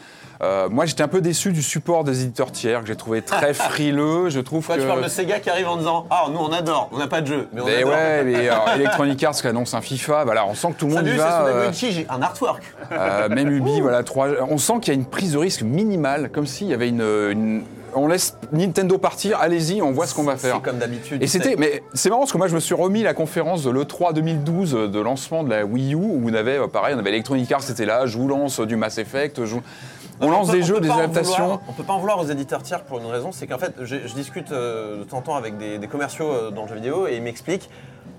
[0.41, 3.55] Euh, moi, j'étais un peu déçu du support des éditeurs tiers que j'ai trouvé très
[3.55, 4.29] frileux.
[4.31, 4.81] Je trouve Toi, que.
[4.83, 7.21] tu parles de Sega qui arrive en disant Ah, nous on adore, on n'a pas
[7.21, 7.91] de jeu, mais on Mais adore.
[7.91, 10.93] ouais, mais alors, Electronic Arts qui annonce un FIFA, voilà, on sent que tout le
[10.95, 11.45] monde Salut, y c'est va.
[11.47, 12.63] euh, j'ai un artwork.
[12.93, 14.29] euh, même Ubi, voilà, trois.
[14.49, 17.03] On sent qu'il y a une prise de risque minimale, comme s'il y avait une,
[17.03, 17.65] une-
[17.97, 20.57] On laisse Nintendo partir, allez-y, on voit ce qu'on va faire.
[20.57, 21.21] C'est comme d'habitude.
[21.23, 23.71] Et c'était, mais c'est marrant parce que moi je me suis remis la conférence de
[23.71, 26.99] l'E3 2012 euh, de lancement de la Wii U où on avait, euh, pareil, on
[27.01, 29.63] avait Electronic Arts, c'était là, je vous lance euh, du Mass Effect, je vous-
[30.21, 31.43] on lance peut- des jeux, des adaptations.
[31.45, 33.75] vouloir- on peut pas en vouloir aux éditeurs tiers pour une raison, c'est qu'en fait,
[33.81, 36.69] je, je discute euh, de temps en temps avec des, des commerciaux euh, dans le
[36.69, 37.69] jeu vidéo et ils m'expliquent.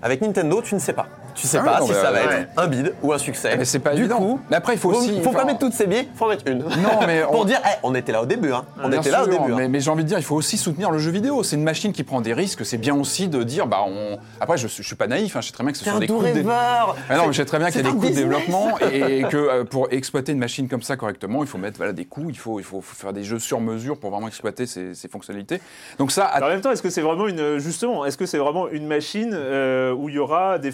[0.02, 1.06] Avec Nintendo, tu ne sais pas.
[1.34, 3.18] Tu sais Ah pas non, si mais, ça va euh, être un bid ou un
[3.18, 3.56] succès.
[3.56, 4.18] Mais c'est pas du évident.
[4.18, 5.20] coup, mais après il faut faut, aussi.
[5.22, 6.58] faut pas mettre toutes ses billes, faut en mettre une.
[6.58, 8.64] Non, mais on- pour dire, eh, on était là au début, hein.
[8.82, 9.52] On Bien était là au sûr, début.
[9.62, 9.68] hein.
[9.68, 11.42] Mais, j'ai envie de dire, il faut aussi soutenir le jeu vidéo.
[11.42, 12.64] C'est une machine qui prend des risques.
[12.64, 14.18] C'est bien aussi de dire, bah, on.
[14.40, 15.36] Après, je, suis- je suis pas naïf.
[15.36, 16.22] hein, je sais très bien que ce T'es sont un des doux coûts.
[16.22, 16.96] de dé- rêveur.
[17.08, 19.20] Ah non, mais je sais très bien qu'il y a des coûts de développement et,
[19.20, 22.04] et que euh, pour exploiter une machine comme ça correctement, il faut mettre voilà, des
[22.04, 24.94] coûts, il faut, il faut faut faire des jeux sur mesure pour vraiment exploiter ses,
[24.94, 25.60] ses fonctionnalités.
[25.98, 28.38] Donc ça, à- En même temps, est-ce que c'est vraiment une justement, est-ce que c'est
[28.38, 30.70] vraiment une machine euh, où il y aura des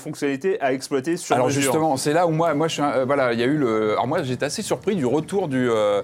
[0.60, 3.04] à exploiter sur Alors mesure justement, c'est là où moi, moi je suis, un- euh,
[3.04, 3.92] voilà, il y a eu le.
[3.92, 5.68] Alors moi, j'étais assez surpris du retour du.
[5.70, 6.02] euh,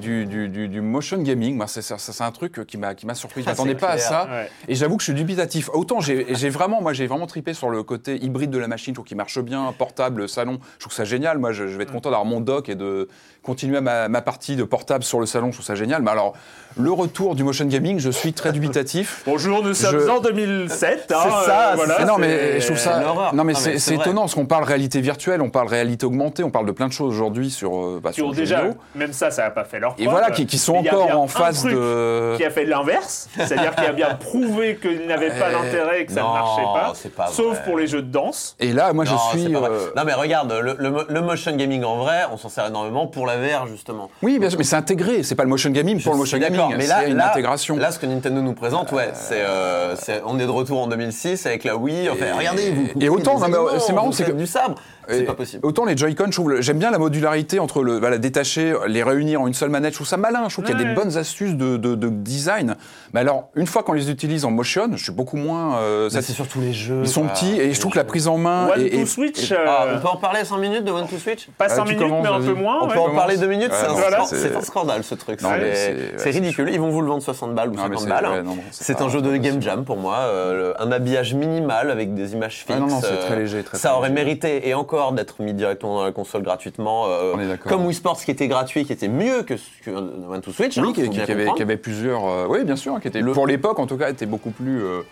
[0.00, 2.94] du, du- du- du motion gaming, moi c'est ça- ça, c'est un truc qui m'a
[2.94, 3.42] qui m'a surpris.
[3.42, 4.26] Je Ah, m'attendais pas à ça.
[4.30, 4.50] Ouais.
[4.68, 5.68] Et j'avoue que je suis dubitatif.
[5.72, 8.92] Autant j'ai vraiment, moi j'ai vraiment tripé sur le côté hybride de la machine.
[8.92, 10.58] Je trouve qu'il marche bien, portable, salon.
[10.78, 11.38] Je trouve ça génial.
[11.38, 13.08] Moi, je, je vais être content d'avoir mon dock et de
[13.42, 15.48] continuer ma, ma partie de portable sur le salon.
[15.48, 16.02] Je trouve ça génial.
[16.02, 16.34] Mais alors,
[16.76, 19.22] le retour du motion gaming, je suis très dubitatif.
[19.26, 21.12] Bonjour, nous sommes Je- en 2007.
[21.12, 23.30] hein, C'est ça, euh, voilà, non, c'est- mais je trouve ça.
[23.32, 26.66] Non, mais c'est étonnant parce qu'on parle réalité virtuelle, on parle réalité augmentée, on parle
[26.66, 28.76] de plein de choses aujourd'hui sur, euh, bah, sur déjà, vidéo.
[28.94, 31.26] même ça, ça n'a pas fait leur Et voilà, qui, qui sont Mais encore en
[31.26, 32.36] phase de.
[32.36, 36.06] Qui a fait l'inverse, c'est-à-dire qui a bien prouvé qu'il n'avait pas Euh, d'intérêt et
[36.06, 38.56] que ça non, ne marchait pas, sauf pour les jeux de danse.
[38.60, 39.54] Et là, moi, je suis.
[39.54, 42.66] euh, Non mais regarde, le, le mo- le motion gaming en vrai, on s'en sert
[42.66, 44.10] énormément pour la VR justement.
[44.22, 45.22] Oui, bien sûr, mais c'est intégré.
[45.22, 46.60] C'est pas le motion gaming pour le motion gaming.
[46.76, 47.76] mais là, c'est une là, intégration.
[47.76, 50.86] Là, ce que Nintendo nous présente, ouais, c'est, euh, c'est- on est de retour en
[50.88, 52.08] 2006 avec la Wii.
[52.10, 52.88] Enfin, Et- regardez, vous.
[53.00, 53.38] et autant,
[53.78, 54.74] c'est marrant, c'est que- du sabre,
[55.08, 55.64] c'est Et pas possible.
[55.66, 59.54] Autant les Joy-Con, j'aime bien la modularité entre le voilà, détacher, les réunir en une
[59.54, 59.92] seule manette.
[59.92, 60.44] Je trouve ça malin.
[60.48, 62.76] Je trouve qu'il y a des bonnes astuces de, de- de design.
[63.12, 65.76] Mais alors, une fois qu'on les utilise en motion, je suis beaucoup moins.
[65.78, 66.32] euh, Mais satisfait.
[66.32, 67.00] c'est surtout les jeux.
[67.02, 69.52] Ils sont petits et je trouve que la prise en main One est, to Switch,
[69.52, 71.48] euh, Ah, on peut en parler 5 minutes de One to Switch?
[71.58, 72.78] Pas Ah, 5 tu minutes, mais un peu moins.
[72.82, 72.94] On ouais.
[72.94, 74.24] peut en parler 2 minutes, Ouais, c'est un, voilà.
[74.62, 75.40] scandale ce truc.
[75.40, 76.68] C'est- ridicule.
[76.72, 78.42] Ils vont vous le vendre 60 balles ou Non, mais 50 c'est- balles.
[78.42, 79.60] non, c'est un jeu de Game.
[79.62, 80.16] Jam pour moi.
[80.16, 82.70] euh, un habillage minimal avec des images fixes.
[82.70, 85.54] Ouais, non, non, c'est euh, très léger, très, ça aurait mérité et encore d'être mis
[85.54, 87.06] directement dans la console gratuitement.
[87.06, 87.70] euh, On est d'accord.
[87.70, 89.54] Comme Wii Sports qui était gratuit, qui était mieux que,
[89.84, 90.76] que One to Switch.
[90.78, 91.56] hein, Oui, qui, faut qui avait, comprendre.
[91.56, 92.26] qui avait plusieurs.
[92.26, 94.82] euh, oui, bien sûr, qui était Le- pour l'époque en tout cas était beaucoup plus.
[94.82, 95.02] euh,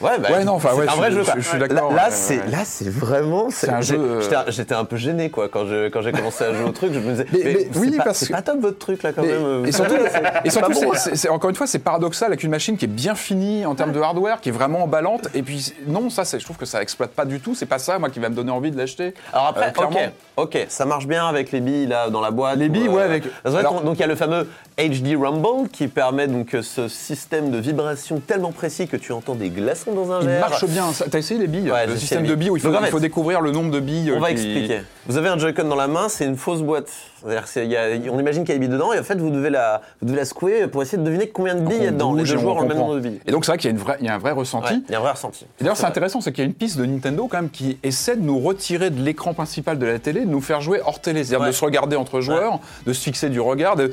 [0.00, 1.22] Ouais, bah, Ouais, non, enfin, ouais, un vrai jeu.
[1.36, 2.50] je- suis Là- d'accord, Là, ouais, c'est ouais.
[2.50, 3.48] là, c'est vraiment.
[3.50, 6.00] C'est un j'ai- jeu, euh, J'étais un- J'étais un peu gêné quoi quand je quand
[6.00, 6.92] j'ai commencé à jouer au truc.
[6.94, 7.26] Je me disais.
[7.32, 9.28] Mais- mais c'est oui, pas- parce c'est que- pas top votre truc là quand Mais-
[9.28, 9.42] même.
[9.44, 9.94] euh, et surtout,
[10.44, 12.86] et surtout bon, c'est- c'est- c'est- encore une fois, c'est paradoxal avec une machine qui
[12.86, 15.28] est bien finie en termes de hardware, qui est vraiment emballante.
[15.34, 17.54] Et puis, non, ça, c'est- je trouve que ça exploite pas du tout.
[17.54, 19.12] C'est pas ça, moi, qui va me donner envie de l'acheter.
[19.32, 19.98] Alors après, Euh, clairement.
[20.36, 22.56] ok, ok, ça marche bien avec les billes là dans la boîte.
[22.56, 24.48] Les billes, ouais, avec- C'est vrai alors- qu'on- donc il y a le fameux
[24.88, 29.34] HD Rumble qui permet donc euh, ce système de vibration tellement précis que tu entends
[29.34, 30.40] des glaçons dans un Il verre.
[30.48, 30.86] marche bien.
[31.10, 32.84] T'as essayé les billes Ouais, Le système de billes où il faut, Donc, en il
[32.86, 34.12] fait, faut découvrir le nombre de billes.
[34.16, 34.80] On va expliquer.
[35.06, 36.90] Vous avez un Joy-Con dans la main, c'est une fausse boîte.
[37.56, 39.28] Il y a- on imagine qu'il y a des billes dedans et en fait vous
[39.30, 41.88] devez la, vous devez la secouer pour essayer de deviner combien de billes il y
[41.88, 42.14] a dedans.
[42.14, 43.20] Les deux joueurs ont le même nombre de billes.
[43.26, 44.72] Et donc, c'est vrai qu'il y a, il y un vrai ressenti.
[44.74, 45.44] Ouais, il y a un vrai ressenti.
[45.44, 47.78] Et D'ailleurs, c'est intéressant, c'est qu'il y a une piste de Nintendo quand même qui
[47.82, 51.00] essaie de nous retirer de l'écran principal de la télé, de nous faire jouer hors
[51.00, 51.48] télé, c'est-à-dire Ouais.
[51.48, 53.76] de se regarder entre joueurs, de se fixer du regard.
[53.76, 53.92] de-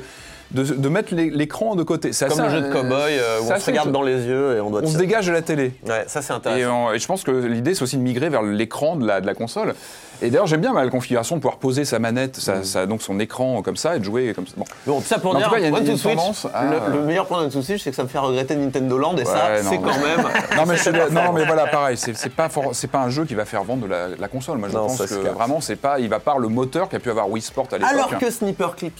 [0.50, 2.12] de, de mettre l'é- l'écran de côté.
[2.12, 4.56] C'est Comme assez- le jeu de cowboy euh, où on se regarde dans les yeux
[4.56, 5.72] et on doit On se dégage de la télé.
[5.86, 6.92] Ouais, ça c'est Et, intéressant.
[6.92, 9.34] et je pense que l'idée, c'est aussi de migrer vers l'écran de la, de la
[9.34, 9.74] console.
[10.20, 13.20] Et d'ailleurs, j'aime bien la configuration de pouvoir poser sa manette, sa- sa- donc son
[13.20, 14.54] écran comme ça, et de jouer comme ça.
[14.56, 14.64] Bon.
[14.86, 16.18] Bon, tout ça pour En dire, tout cas, il y a une- One to Switch,
[16.52, 18.56] à- le, le meilleur point de One to Switch, c'est que ça me fait regretter
[18.56, 20.26] Nintendo Land, et ça, Ouais, c'est quand même...
[20.56, 23.34] Non mais, je non, mais voilà, pareil, c'est pas, for- c'est pas un jeu qui
[23.36, 24.58] va faire vendre de la, la console.
[24.58, 26.98] Moi, je Non, pense ça, que vraiment, c'est pas, il va par le moteur qu'a
[26.98, 27.92] pu avoir Wii Sport à l'époque.
[27.92, 28.98] Alors que Sniper Clips.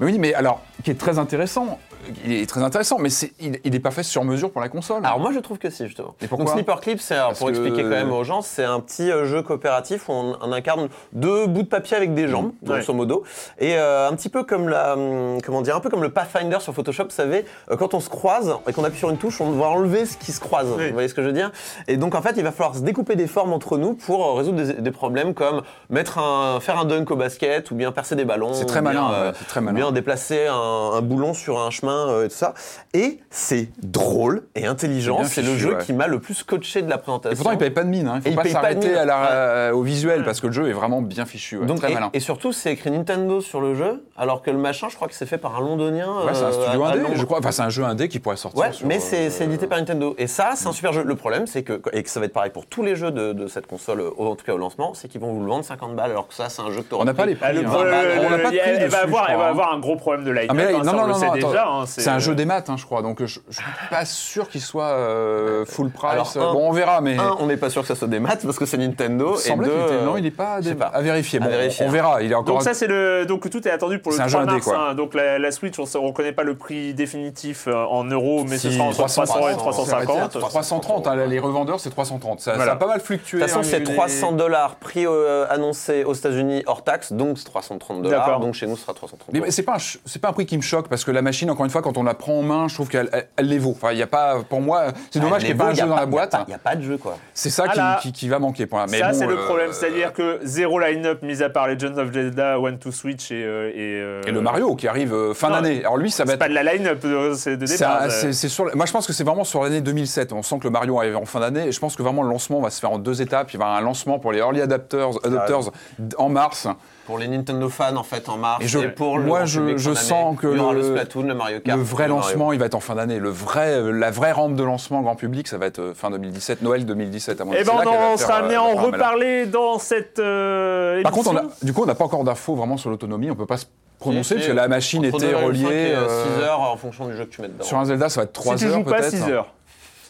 [0.00, 1.78] Mais oui, mais alors, qui est très intéressant,
[2.24, 3.10] il est très intéressant, mais
[3.40, 5.04] il, il est pas fait sur mesure pour la console.
[5.04, 6.14] Alors moi je trouve que si justement.
[6.20, 6.54] Et pourquoi Donc
[6.98, 10.08] c'est Parce pour que- expliquer quand même aux gens, c'est un petit euh, jeu coopératif
[10.08, 13.22] où on, on incarne deux bouts de papier avec des jambes, grosso modo,
[13.58, 16.58] et euh, un petit peu comme la, hum, comment dire, un peu comme le Pathfinder
[16.60, 19.40] sur Photoshop, vous savez, euh, quand on se croise et qu'on appuie sur une touche,
[19.40, 20.68] on doit enlever ce qui se croise.
[20.76, 20.86] Oui.
[20.88, 21.50] Vous voyez ce que je veux dire?
[21.88, 24.62] Et donc en fait, il va falloir se découper des formes entre nous pour résoudre
[24.62, 28.24] des, des problèmes comme mettre un, faire un dunk au basket ou bien percer des
[28.24, 28.54] ballons.
[28.54, 29.76] C'est très ou bien, malin, euh, c'est très ou malin.
[29.76, 30.54] bien déplacer un,
[30.94, 32.54] un boulon sur un chemin euh, et tout ça.
[32.94, 35.18] Et c'est drôle et intelligent.
[35.24, 35.84] C'est bien C'est le jeu ouais.
[35.84, 37.32] qui m'a le plus scotché de la présentation.
[37.34, 38.08] Et pourtant, il paye pas de mine.
[38.08, 38.20] Hein.
[38.24, 40.72] Il Et faut paye pas s'arrêter la- euh, au visuel parce que le jeu est
[40.72, 41.58] vraiment bien fichu.
[41.58, 41.66] ouais.
[41.66, 42.10] Donc, très et, malin.
[42.12, 45.14] et surtout, c'est écrit Nintendo sur le jeu, alors que le machin, je crois que
[45.14, 46.08] c'est fait par un londonien.
[46.26, 47.38] Ouais, c'est un euh, studio indé, je crois.
[47.38, 48.60] Enfin, c'est un jeu indé qui pourrait sortir.
[48.60, 50.14] Ouais, sur, mais c'est édité par Nintendo.
[50.18, 51.02] Et ça, c'est un super jeu.
[51.04, 53.32] Le problème, c'est que, et que ça va être pareil pour tous les jeux de,
[53.32, 55.64] de cette console, au- en tout cas au lancement, c'est qu'ils vont vous le vendre
[55.64, 57.46] 50 balles, alors que ça, c'est un jeu que On n'a pas les prix.
[57.48, 57.70] Ah, le hein.
[57.70, 59.34] On n'a pas de le- prix elle, va avoir, hein.
[59.50, 61.62] avoir un gros problème de line Ah mais là, non, non, on le non, déjà.
[61.62, 61.79] attends.
[61.79, 64.48] hein, c'est un jeu des maths, hein, je crois, donc je, je suis pas sûr
[64.48, 66.36] qu'il soit euh, full price.
[66.36, 68.20] Alors, un- bon, on verra, mais Un, on n'est pas sûr que ça soit des
[68.20, 69.36] maths parce que c'est Nintendo.
[69.44, 70.86] il et deux, était- euh, non, il n'est pas, des- pas.
[70.86, 71.38] à vérifier.
[71.40, 71.86] À Bon, vérifier.
[71.86, 72.22] On verra.
[72.22, 72.54] Il est encore.
[72.56, 74.52] Donc ça c'est le donc tout est attendu pour le C'est un 3 jeu indé,
[74.54, 74.64] mars.
[74.64, 74.78] quoi.
[74.90, 74.94] hein.
[74.94, 78.58] donc la, la Switch on ne connaît pas le prix définitif euh, en euros mais
[78.58, 80.30] ce Si, sera entre 300 et 350.
[80.30, 80.30] 350.
[80.40, 82.40] 330, hein, les revendeurs c'est 330.
[82.40, 82.70] Ça, Voilà.
[82.72, 83.38] ça a pas mal fluctué.
[83.38, 87.12] De toute façon, c'est eu des- 300 dollars prix euh, annoncé aux États-Unis hors taxe,
[87.12, 88.26] donc c'est 330 dollars.
[88.26, 88.40] D'accord.
[88.40, 89.52] Donc chez nous, ce sera 330 Mais dollars.
[89.52, 91.69] c'est pas c'est pas un prix qui me choque parce que la machine encore une
[91.70, 93.70] fois quand on la prend en main je trouve qu'elle elle, elle les vaut.
[93.76, 95.86] Enfin il y a pas pour moi c'est dommage qu'il n'y ait pas un jeu
[95.86, 96.34] dans la boîte.
[96.46, 97.16] Il n'y a, pas de jeu, quoi.
[97.34, 97.98] C'est ça Ah qui, là.
[98.02, 98.86] qui- qui va manquer pour la.
[98.86, 101.96] Mais ça bon, c'est le euh, problème, c'est-à-dire que zéro line-up mis à part Legends
[101.98, 105.34] of Zelda, One to Switch et euh, et, euh, Et le Mario qui arrive euh,
[105.34, 105.80] fin d'année.
[105.80, 106.98] Alors lui ça va C'est être pas de la line-up,
[107.36, 108.02] c'est de départ.
[108.02, 108.08] euh.
[108.10, 110.32] c'est- sur, moi, je pense que c'est vraiment sur l'année 2007.
[110.32, 111.68] On sent que le Mario arrive en fin d'année.
[111.68, 113.52] Et je pense que vraiment le lancement va se faire en deux étapes.
[113.52, 115.70] Il va y avoir un lancement pour les early adapters, adopters
[116.18, 116.66] en mars.
[117.10, 118.62] Pour les Nintendo fans, en fait, en mars.
[118.64, 121.58] Et je- pour le moi, grand je- je sens que le, le- Splatoon, le Mario
[121.58, 121.76] Kart.
[121.76, 122.28] Le vrai le Mario.
[122.28, 123.18] lancement, il va être en fin d'année.
[123.18, 126.62] Le vrai, la vraie rampe de lancement grand public, ça va être euh, fin 2017,
[126.62, 127.64] Noël 2017 à mon Eh avis.
[127.66, 131.30] ben C'est on, sera euh, amené à la en reparler dans cette euh, Par contre,
[131.32, 131.56] on a- émission.
[131.66, 133.28] du coup, on n'a pas encore d'infos vraiment sur l'autonomie.
[133.30, 133.66] On peut pas se
[133.98, 135.62] prononcer parce que la machine était et reliée.
[135.64, 137.64] cinq et, euh, euh, 6 heures en fonction du jeu que tu mets dedans.
[137.64, 139.10] Sur un Zelda, ça va être 3 si tu heures joues pas peut-être.
[139.10, 139.52] 6 heures,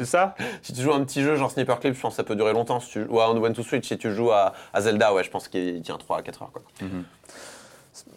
[0.00, 0.34] c'est ça?
[0.62, 2.36] Si tu joues à un petit jeu genre Sniper Clip, je pense que ça peut
[2.36, 2.80] durer longtemps.
[2.80, 3.04] Si tu...
[3.04, 5.82] Ou à One to Switch, si tu joues à, à Zelda, ouais, je pense qu'il
[5.82, 6.52] tient 3 à 4 heures.
[6.52, 6.62] Quoi.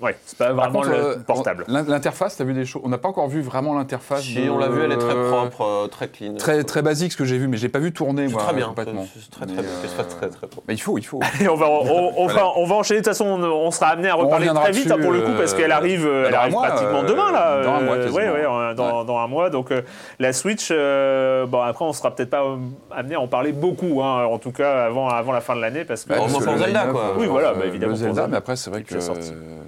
[0.04, 1.64] Ouais, c'est pas Par vraiment contre, le euh, portable.
[1.68, 4.22] l'in- L'interface, t'as vu des choses On n'a pas encore vu vraiment l'interface.
[4.24, 6.34] Si, de- on l'a vu, elle est très propre, euh, très clean.
[6.36, 8.68] Très, très basique ce que j'ai vu, mais j'ai pas vu tourner moi très bien.
[8.68, 9.06] complètement.
[9.14, 10.64] C'est très, très, euh, très, très, très propre.
[10.68, 11.20] Mais il faut, il faut.
[11.50, 13.00] On va, on, on va, on va enchaîner.
[13.00, 15.22] De toute façon, on, on sera amené à reparler très vite hein, dessus, pour le
[15.22, 17.64] coup euh, parce qu'elle arrive, euh, elle mois, pratiquement euh, demain là.
[17.64, 19.06] dans un mois, euh, ouais, ouais, euh, dans, Ouais.
[19.06, 19.50] dans un mois.
[19.50, 19.82] Donc euh,
[20.20, 22.58] la Switch, euh, bon après, on sera peut-être pas euh,
[22.92, 25.86] amené à en parler beaucoup, hein, en tout cas avant, avant la fin de l'année
[25.86, 26.14] parce que.
[26.14, 27.02] Au parce moins que Zelda, quoi.
[27.02, 28.96] euh, Oui, voilà, euh, bah, évidemment, Zelda, mais après, c'est vrai que.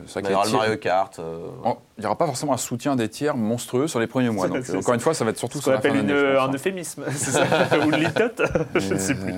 [0.06, 0.14] La sortie.
[0.14, 1.20] c'est vrai Il qu'il y y a aura le tiers- Mario Kart.
[1.20, 4.48] euh, Il n'y aura pas forcément un soutien des tiers monstrueux sur les premiers mois.
[4.50, 6.52] Donc, C'est- encore une fois, ça va être surtout ce qu'on appelle une- un hein.
[6.54, 7.44] euphémisme, c'est ça
[7.86, 8.42] Ou une litote
[8.76, 9.34] Je ne sais plus.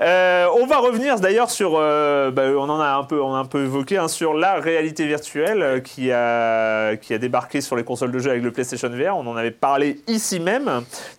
[0.00, 3.38] Euh, on va revenir d'ailleurs sur, euh, bah, on en a un peu, on a
[3.38, 7.76] un peu évoqué, hein, sur la réalité virtuelle euh, qui a, qui a débarqué sur
[7.76, 9.16] les consoles de jeu avec le PlayStation VR.
[9.16, 10.68] On en avait parlé ici même.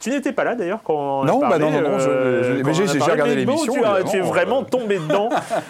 [0.01, 1.99] Tu n'étais pas là d'ailleurs quand on en a Non, bah parlé, non, non, non,
[1.99, 4.65] je- euh, j'ai- regardé l'émission, Tu, as- tu es vraiment euh.
[4.69, 5.29] tombé dedans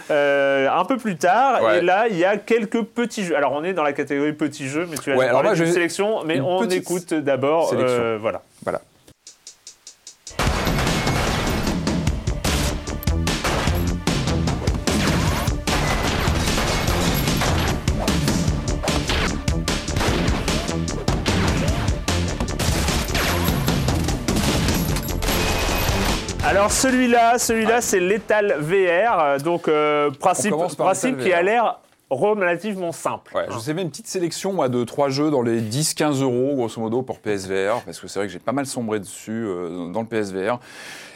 [0.09, 1.63] euh, un peu plus tard.
[1.63, 1.77] Ouais.
[1.77, 3.37] Et là, il y a quelques petits jeux.
[3.37, 6.23] Alors, on est dans la catégorie petits jeux, mais tu as Ouais, alors je- sélection.
[6.25, 7.71] Mais une on petite écoute d'abord.
[7.73, 8.41] euh, voilà.
[8.63, 8.81] Voilà.
[26.45, 29.19] Alors celui-là, celui-là, c'est Lethal VR.
[29.19, 33.35] euh, Donc euh, principe, principe qui a l'air relativement simple.
[33.35, 36.79] Ouais, je sais même une petite sélection de trois jeux dans les 10-15 euros grosso
[36.79, 40.01] modo pour PSVR parce que c'est vrai que j'ai pas mal sombré dessus euh, dans
[40.01, 40.59] le PSVR.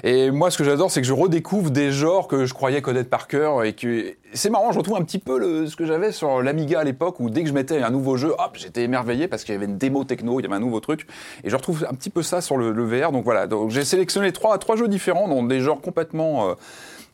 [0.04, 3.10] Et moi ce que j'adore c'est que je redécouvre des genres que je croyais connaître
[3.10, 6.42] par cœur et que c'est marrant je retrouve un petit peu ce que j'avais sur
[6.42, 9.44] l'Amiga à l'époque où dès que je mettais un nouveau jeu hop j'étais émerveillé parce
[9.44, 11.08] qu'il y avait une démo techno il y avait un nouveau truc
[11.44, 14.32] et je retrouve un petit peu ça sur le, VR donc voilà donc j'ai sélectionné
[14.32, 16.54] trois trois jeux différents dans des genres complètement euh,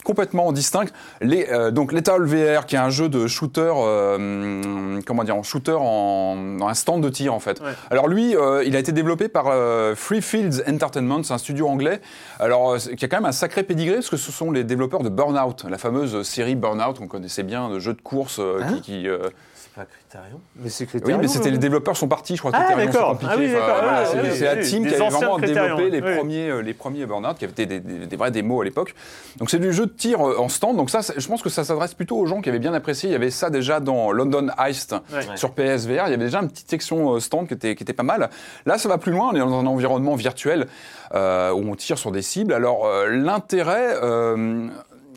[0.03, 0.91] complètement distinct.
[1.21, 5.43] Les, euh, donc Lethal VR, qui est un jeu de shooter, euh, comment dire, en
[5.43, 7.59] shooter en, en un stand de tir en fait.
[7.59, 7.73] Ouais.
[7.89, 11.67] Alors lui, euh, il a été développé par euh, Free Fields Entertainment, c'est un studio
[11.67, 11.99] anglais.
[12.39, 15.03] Alors euh, qui a quand même un sacré pédigré parce que ce sont les développeurs
[15.03, 18.73] de Burnout, la fameuse série Burnout qu'on connaissait bien, de jeux de course euh, Hein
[18.75, 19.19] qui, qui, euh,
[19.55, 22.57] C'est pas Criterion Mais c'est oui, mais c'était les développeurs sont partis, je crois que
[22.59, 23.11] Ah, c'est d'accord.
[23.11, 23.33] compliqué.
[23.33, 23.83] Ah oui, Enfin, d'accord.
[23.83, 26.17] voilà, c'est ouais, c'est la team qui avait vraiment Criterion, développé les oui.
[26.17, 28.95] premiers, euh, les premiers Burnout, qui avaient des, des- des vrais démos à l'époque.
[29.37, 30.75] Donc c'est du jeu de tir euh, en stand.
[30.77, 33.09] Donc ça, c'est- je pense que ça s'adresse plutôt aux gens qui avaient bien apprécié.
[33.09, 35.21] Il y avait ça déjà dans London Heist Ouais.
[35.37, 36.03] sur PSVR.
[36.07, 38.29] Il y avait déjà une petite section euh, stand qui était, qui était pas mal.
[38.65, 39.29] Là, ça va plus loin.
[39.31, 40.67] On est dans un environnement virtuel
[41.13, 42.53] euh, où on tire sur des cibles.
[42.53, 44.67] Alors euh, l'intérêt, euh,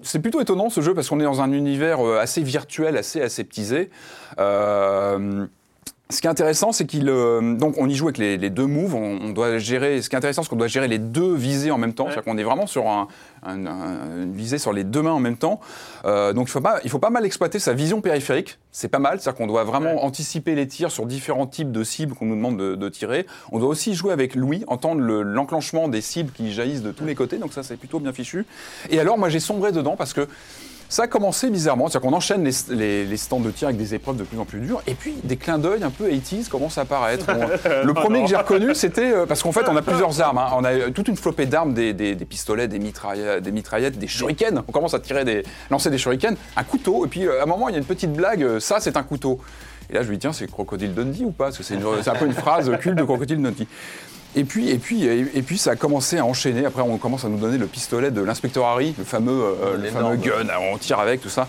[0.02, 3.20] c'est plutôt étonnant ce jeu parce qu'on est dans un univers euh, assez virtuel, assez
[3.20, 3.90] aseptisé.
[4.38, 5.46] Euh,
[6.10, 8.66] ce qui est intéressant, c'est qu'il euh, donc on y joue avec les, les deux
[8.66, 8.94] moves.
[8.94, 10.02] On, on doit gérer.
[10.02, 12.04] Ce qui est intéressant, c'est qu'on doit gérer les deux visées en même temps.
[12.04, 12.10] Ouais.
[12.12, 13.08] C'est-à-dire qu'on est vraiment sur un,
[13.44, 15.60] un- un- une visée sur les deux mains en même temps.
[16.04, 18.58] Euh, donc il faut pas, il faut pas mal exploiter sa vision périphérique.
[18.72, 19.20] C'est pas mal.
[19.20, 20.00] C'est-à-dire qu'on doit vraiment Ouais.
[20.02, 23.26] anticiper les tirs sur différents types de cibles qu'on nous demande de, de tirer.
[23.52, 27.04] On doit aussi jouer avec l'ouïe, entendre le- l'enclenchement des cibles qui jaillissent de tous
[27.04, 27.38] les côtés.
[27.38, 28.46] Donc ça, c'est plutôt bien fichu.
[28.90, 30.26] Et alors, moi, j'ai sombré dedans parce que
[30.90, 33.94] ça a commencé bizarrement, c'est-à-dire qu'on enchaîne les, les- les stands de tir avec des
[33.94, 36.76] épreuves de plus en plus dures, et puis des clins d'œil un peu 80s commencent
[36.76, 37.24] à apparaître.
[37.28, 40.36] On- le premier que j'ai reconnu, c'était euh, parce qu'en fait, on a plusieurs armes.
[40.38, 40.48] hein.
[40.54, 44.08] On a toute une flopée d'armes, des, des- des pistolets, des, mitraille- des mitraillettes, des
[44.08, 44.62] shurikens.
[44.68, 47.46] On commence à tirer des, lancer des shurikens, un couteau, et puis euh, à un
[47.46, 48.42] moment, il y a une petite blague.
[48.42, 49.40] euh, ça, c'est un couteau.
[49.88, 51.44] Et là, je lui dis tiens, c'est Crocodile Dundee ou pas?
[51.46, 53.66] Parce que c'est une- c'est un peu une phrase culte de Crocodile Dundee.
[54.36, 56.64] Et puis, et, puis, et, puis ça a commencé à enchaîner.
[56.64, 59.88] Après, on commence à nous donner le pistolet de l'inspecteur Harry, le fameux, euh, le
[59.88, 60.48] fameux gun.
[60.48, 61.48] Alors, on tire avec, tout ça.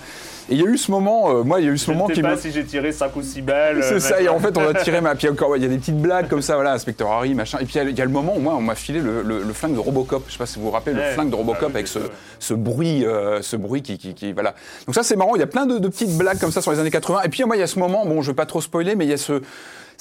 [0.49, 1.91] Et il y a eu ce moment, euh, moi, il y a eu ce Je
[1.91, 2.41] moment ne sais qui pas me.
[2.41, 3.83] si j'ai tiré 5 ou 6 balles.
[3.83, 5.13] C'est euh, ça, et en fait, on a tiré ma.
[5.21, 7.59] Puis encore, il y a des petites blagues comme ça, voilà, inspecteur Harry, machin.
[7.61, 9.53] Et puis il y a- le moment où moi, on m'a filé le, le- le
[9.53, 10.23] flingue de Robocop.
[10.27, 11.09] Je sais pas si vous vous rappelez, Ouais.
[11.09, 11.99] le flingue de Robocop Ah avec ce,
[12.39, 14.55] ce bruit, euh, ce bruit qui, qui, qui- Voilà.
[14.87, 16.71] Donc ça, c'est marrant, il y a plein de, de petites blagues comme ça sur
[16.71, 17.21] les années 80.
[17.23, 19.05] Et puis moi, il y a ce moment, bon, je vais pas trop spoiler, mais
[19.05, 19.41] il y a ce.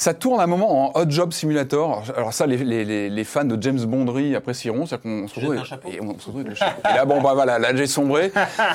[0.00, 2.02] Ça tourne un moment en Hot Job Simulator.
[2.16, 4.86] Alors ça, les, les- les- les fans de James Bondery apprécieront.
[4.86, 6.80] C'est-à-dire qu'on se retrouve avec- et on se retrouve avec le chapeau.
[6.90, 8.32] Et là, bon, bah voilà, là j'ai sombré.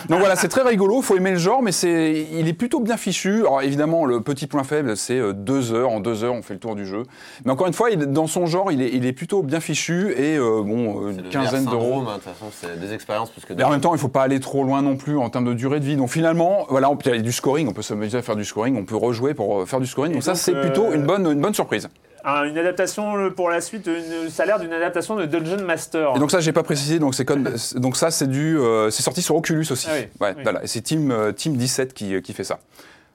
[0.08, 1.02] Donc voilà, c'est très rigolo.
[1.02, 3.40] Faut aimer le genre, mais c'est, il est plutôt bien fichu.
[3.40, 5.90] Alors évidemment, le petit point faible, c'est euh, deux heures.
[5.90, 7.02] En deux heures, on fait le tour du jeu.
[7.44, 10.12] Mais encore une fois, il, dans son genre, il est, il est plutôt bien fichu
[10.16, 12.02] et euh, bon, euh, C'est une le quinzaine d'euros.
[12.02, 14.10] hein, De toute façon, c'est des expériences plus que Mais en même temps, il faut
[14.10, 15.96] pas aller trop loin non plus en termes de durée de vie.
[15.96, 18.46] Donc finalement, voilà, on, il y a du scoring, on peut s'amuser à faire du
[18.46, 20.14] scoring, on peut rejouer pour faire du scoring.
[20.14, 21.88] Donc, ça, c'est euh, plutôt une bonne, une bonne surprise.
[22.24, 25.64] Un- une adaptation euh, pour la suite, une- ça a l'air d'une adaptation de Dungeon
[25.64, 26.14] Master.
[26.16, 26.98] Et donc ça, j'ai pas précisé.
[27.00, 29.88] Donc c'est comme, donc ça, c'est du, euh, c'est sorti sur Oculus aussi.
[29.90, 30.44] Ah oui, ouais, oui.
[30.44, 30.64] voilà.
[30.64, 32.60] Et c'est Team, euh, Team 17 qui, qui fait ça.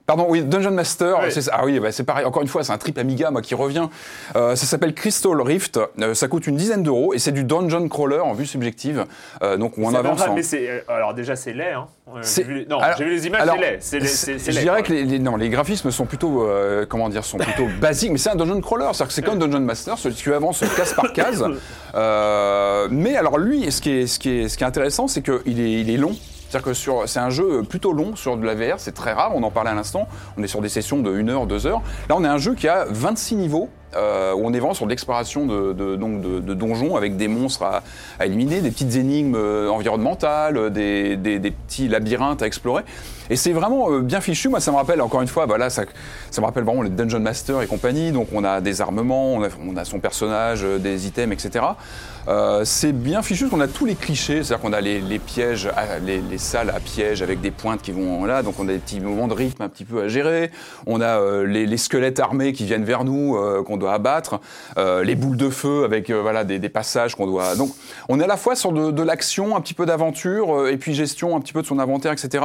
[0.07, 1.27] Pardon, oui, Dungeon Master, Oui.
[1.31, 1.53] c'est ça.
[1.55, 2.25] Ah oui, bah, c'est pareil.
[2.25, 3.89] Encore une fois, c'est un trip Amiga moi, qui revient.
[4.35, 5.79] Euh, ça s'appelle Crystal Rift.
[6.01, 9.05] Euh, ça coûte une dizaine d'euros et c'est du dungeon crawler en vue subjective.
[9.43, 10.21] Euh, donc on avance.
[10.23, 11.73] en- mais euh, alors déjà c'est laid.
[11.75, 11.87] Hein.
[12.45, 14.09] Vu non, j'ai vu les images, c'est laid.
[14.09, 14.83] C'est je laid, dirais quoi.
[14.89, 16.45] que les, les- non, les graphismes sont plutôt,
[16.89, 19.61] comment dire, sont plutôt basiques, mais c'est un dungeon crawler, c'est-à-dire que c'est comme Dungeon
[19.61, 21.45] Master, celui qui avance case par case.
[22.91, 25.61] Mais alors lui, ce qui est, ce qui est, ce qui est intéressant, c'est qu'il
[25.61, 26.17] est, il est long.
[26.51, 29.43] C'est-à-dire que c'est un jeu plutôt long sur de la VR, c'est très rare, on
[29.45, 31.81] en parlait à l'instant, on est sur des sessions de 1 heure, 2 heures.
[32.09, 34.87] Là, on a un jeu qui a 26 niveaux, euh, où on est vraiment sur
[34.87, 40.71] l'exploration de, de, donjons avec des monstres à, éliminer, des petites énigmes euh, environnementales, euh,
[40.71, 42.83] des, petits labyrinthes à explorer.
[43.31, 44.49] Et c'est vraiment bien fichu.
[44.49, 47.63] Moi, ça me rappelle, encore une fois, voilà, ça, me rappelle vraiment les Dungeon Master
[47.63, 48.11] et compagnie.
[48.11, 51.65] Donc, on a des armements, on a, on a son personnage, des items, etc.
[52.29, 54.43] Euh, c'est bien fichu parce qu'on a tous les clichés.
[54.43, 55.69] C'est-à-dire qu'on a les, pièges,
[56.05, 58.43] les, les salles à pièges avec des pointes qui vont là.
[58.43, 60.51] Donc, on a des petits moments de rythme un petit peu à gérer.
[60.87, 64.41] On a euh, les, squelettes armés qui viennent vers nous, euh, qu'on doit abattre.
[64.77, 67.55] Les boules de feu avec voilà, des, des passages qu'on doit.
[67.57, 67.75] Donc,
[68.09, 70.95] on est à la fois sur de, de l'action, un petit peu d'aventure, et puis
[70.95, 72.45] gestion un petit peu de son inventaire, etc.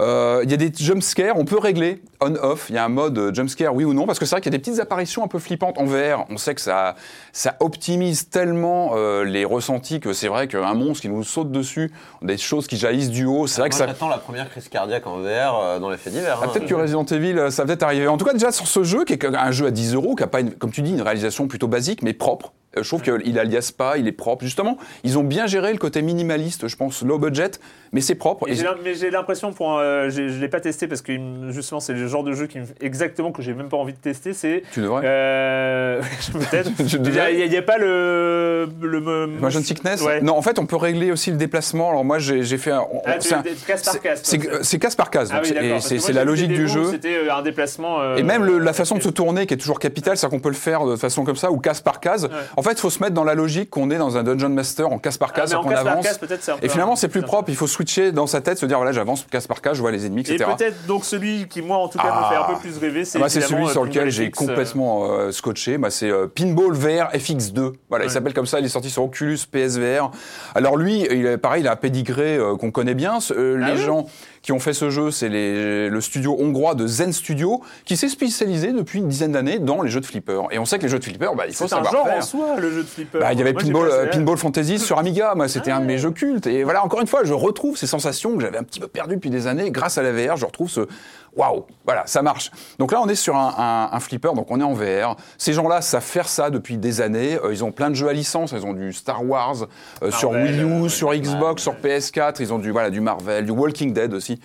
[0.00, 2.66] Il y a des jumpscares, on peut régler on-off.
[2.68, 4.52] Il y a un mode euh, jumpscare, oui ou non, parce que c'est vrai qu'il
[4.52, 6.24] y a des petites apparitions un peu flippantes en VR.
[6.30, 6.96] On sait que ça,
[7.32, 11.92] ça optimise tellement euh, les ressentis que c'est vrai qu'un monstre qui nous saute dessus,
[12.22, 13.86] des choses qui jaillissent du haut, c'est vrai que ça.
[13.86, 15.26] j'attends la première crise cardiaque en VR
[15.60, 16.38] euh, dans les faits divers.
[16.42, 16.50] Ah, hein.
[16.52, 18.08] peut-être que Resident Evil, euh, ça va peut-être arriver.
[18.08, 20.22] En tout cas, déjà sur ce jeu, qui est un jeu à 10 euros, qui
[20.22, 22.52] a pas, une- comme tu dis, une réalisation plutôt basique, mais propre.
[22.78, 24.44] Euh, Je trouve qu'il alias pas, il est propre.
[24.44, 27.50] Justement, ils ont bien géré le côté minimaliste, je pense, low budget,
[27.92, 28.44] mais c'est propre.
[28.46, 31.12] Mais Et- j'ai l'im- Mais j'ai l'impression, pour, euh, je l'ai pas testé parce que
[31.50, 33.98] justement c'est le genre de jeu qui me, exactement que j'ai même pas envie de
[33.98, 34.32] tester.
[34.32, 35.02] C'est tu devrais.
[35.04, 36.00] euh,
[36.32, 36.70] peut-être.
[36.78, 40.20] Il n'y a, pas le le mo- Motion sickness Ouais.
[40.20, 41.90] Non, en fait, on peut régler aussi le déplacement.
[41.90, 42.84] Alors moi, j'ai fait Ah,
[43.20, 43.34] c'est
[43.66, 44.22] casse par casse.
[44.22, 45.30] casse case.
[45.32, 46.90] Ah oui, c'est- la logique du jeu.
[46.90, 48.00] C'était euh, un déplacement.
[48.00, 50.42] euh, Et même le- la façon de se tourner qui est toujours capitale, c'est-à-dire qu'on
[50.42, 52.28] peut le faire de façon comme ça ou case par case.
[52.56, 54.48] En fait, fait, il faut se mettre dans la logique qu'on est dans un dungeon
[54.48, 56.04] master en case par Ah, case, en qu'on avance.
[56.06, 56.18] case,
[56.62, 57.48] Et finalement, c'est plus propre.
[57.50, 59.90] Il faut switcher dans sa tête, se dire voilà, j'avance case par case, je vois
[59.92, 60.50] les ennemis, Et etc.
[60.56, 62.28] peut-être donc celui qui, moi, en tout cas, me Ah.
[62.30, 64.26] fait un peu plus rêver, c'est Ah bah, c'est celui sur euh, lequel Pinball j'ai
[64.26, 65.78] euh, complètement euh, scotché.
[65.78, 67.72] Bah, c'est euh, Pinball VR FX2.
[67.88, 68.60] Voilà, il s'appelle comme ça.
[68.60, 70.10] Il est sorti sur Oculus PSVR.
[70.54, 73.18] Alors lui, il est pareil, il a un pédigré qu'on connaît bien.
[73.30, 74.06] Ah les oui gens
[74.48, 78.72] qui ont fait ce jeu, c'est le studio hongrois de Zen Studio, qui s'est spécialisé
[78.72, 80.40] depuis une dizaine d'années dans les jeux de flipper.
[80.50, 82.06] Et on sait que les jeux de flipper, bah, il faut C'est un savoir genre
[82.06, 82.16] faire.
[82.16, 83.18] en soi, le jeu de flipper.
[83.18, 85.84] Bah, il y avait Moi, Pinball, euh, Pinball Fantasy sur Amiga, moi c'était un de
[85.84, 86.46] mes jeux cultes.
[86.46, 89.16] Et voilà, encore une fois, je retrouve ces sensations que j'avais un petit peu perdues
[89.16, 89.70] depuis des années.
[89.70, 90.88] Grâce à la VR, je retrouve ce
[91.36, 92.50] waouh, voilà, ça marche.
[92.78, 95.16] Donc là, on est sur un, un- un flipper, donc on est en VR.
[95.38, 97.38] Ces gens-là savent faire ça depuis des années.
[97.44, 99.56] Euh, ils ont plein de jeux à licence, ils ont du Star Wars
[100.02, 103.44] euh, sur Wii U, euh, sur Xbox, sur PS4, ils ont du, voilà, du Marvel,
[103.44, 104.40] du Walking Dead aussi.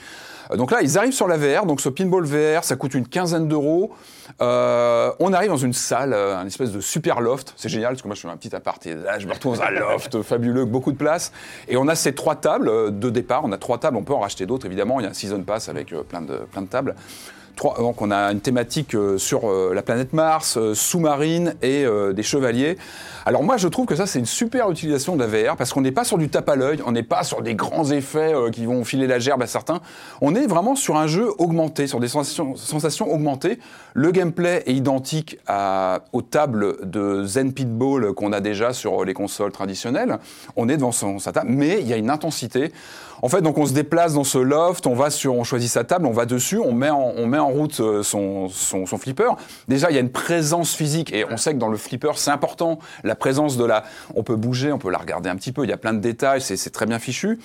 [0.51, 3.07] Euh, Donc là, ils arrivent sur la VR, donc ce pinball VR, ça coûte une
[3.07, 3.91] quinzaine d'euros.
[4.41, 7.53] Euh, on arrive dans une salle, euh, un espèce de super loft.
[7.57, 9.33] C'est génial parce que moi je suis dans un petit appart et là je me
[9.33, 11.31] retrouve dans un loft fabuleux, avec beaucoup de place.
[11.67, 13.41] Et on a ces trois tables de départ.
[13.43, 14.99] On a trois tables, on peut en racheter d'autres évidemment.
[14.99, 16.95] Il y a un season pass avec plein, de, plein de tables.
[17.55, 22.77] Trois- donc on a une thématique sur la planète Mars, sous-marine et des chevaliers.
[23.25, 25.81] Alors moi je trouve que ça c'est une super utilisation de la VR parce qu'on
[25.81, 28.49] n'est pas sur du tape à l'œil, on n'est pas sur des grands effets euh,
[28.49, 29.79] qui vont filer la gerbe à certains.
[30.19, 33.59] On est vraiment sur un jeu augmenté, sur des sensations, augmentées.
[33.93, 39.13] Le gameplay est identique à- aux tables de Zen Pitball qu'on a déjà sur les
[39.13, 40.19] consoles traditionnelles.
[40.57, 42.73] On est devant sa table, mais il y a une intensité.
[43.21, 45.85] En fait, donc on se déplace dans ce loft, on va sur, on choisit sa
[45.85, 49.29] table, on va dessus, on met en, on met en route euh, son, son, flipper.
[49.69, 52.31] Déjà, il y a une présence physique et on sait que dans le flipper, c'est
[52.31, 52.79] important
[53.15, 53.83] présence de la.
[54.15, 55.63] On peut bouger, on peut la regarder un petit peu.
[55.63, 57.39] Il y a plein de détails, c'est très bien fichu.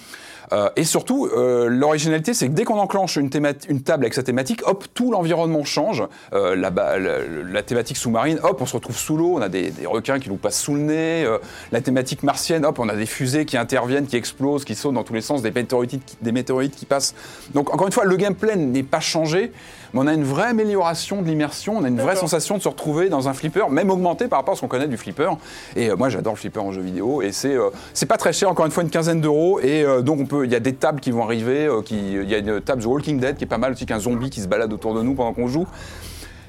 [0.52, 4.62] Euh, et surtout, euh, l'originalité, c'est que dès qu'on enclenche une, table avec sa thématique,
[4.66, 6.04] hop, tout l'environnement change.
[6.32, 9.70] Euh, la, la, la thématique sous-marine, hop, on se retrouve sous l'eau, on a des,
[9.70, 11.26] des requins qui nous passent sous le nez.
[11.72, 15.04] La thématique martienne, hop, on a des fusées qui interviennent, qui explosent, qui sautent dans
[15.04, 17.14] tous les sens, des météorites, des météorites qui passent.
[17.54, 19.52] Donc, encore une fois, le gameplay n'est pas changé,
[19.93, 22.68] mais on a une vraie amélioration de l'immersion, on a une vraie sensation de se
[22.68, 25.30] retrouver dans un flipper, même augmenté par rapport à ce qu'on connaît du flipper.
[25.76, 28.32] Et euh, moi, j'adore le flipper en jeu vidéo, et c'est euh, c'est pas très
[28.32, 29.61] cher, encore une fois, une quinzaine d'euros.
[29.61, 32.28] Et euh, donc, on peut, il y a des tables qui vont arriver, qui, il
[32.28, 34.41] y a une table The Walking Dead qui est pas mal aussi, qu'un zombie qui
[34.41, 35.66] se balade autour de nous pendant qu'on joue.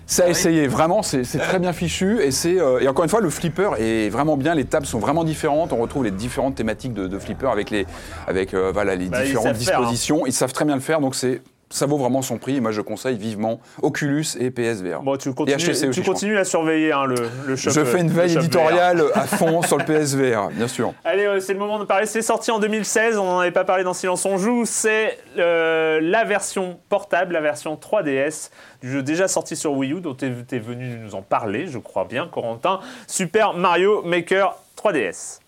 [0.10, 2.20] C'est à essayer, vraiment, c'est très bien fichu.
[2.20, 4.98] Et, c'est, euh, et encore une fois, le flipper est vraiment bien, les tables sont
[4.98, 5.72] vraiment différentes.
[5.72, 7.86] On retrouve les différentes thématiques de, de flipper avec les,
[8.26, 9.82] avec, euh, voilà, les Bah, ils différentes faire, hein.
[9.82, 10.26] dispositions.
[10.26, 12.57] Ils savent très bien le faire, donc c'est, ça vaut vraiment son prix.
[12.57, 15.01] Et moi, je conseille vivement Oculus et PSVR.
[15.01, 17.15] Bon, tu Et continues, HTC aussi, tu continues à surveiller hein, le,
[17.45, 17.72] le shop.
[17.72, 20.93] je fais une le veille éditoriale à fond sur le PSVR, bien sûr.
[21.05, 22.05] Allez, euh, c'est le moment de parler.
[22.05, 23.17] C'est sorti en 2016.
[23.17, 24.63] On n'en avait pas parlé dans Silence on joue.
[24.65, 28.49] C'est euh, la version portable, la version 3DS
[28.82, 31.78] du jeu déjà sorti sur Wii U, dont tu es, venu nous en parler, je
[31.78, 32.80] crois bien, Corentin.
[33.07, 35.39] Super Mario Maker 3DS.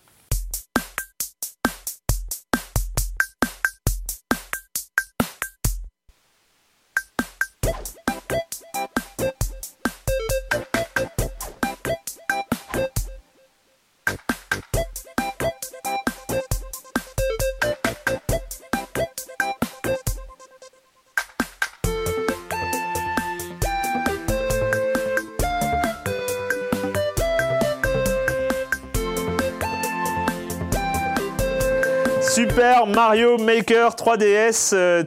[32.94, 34.70] Mario Maker 3DS.
[34.74, 35.02] euh,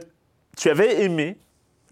[0.56, 1.36] tu avais aimé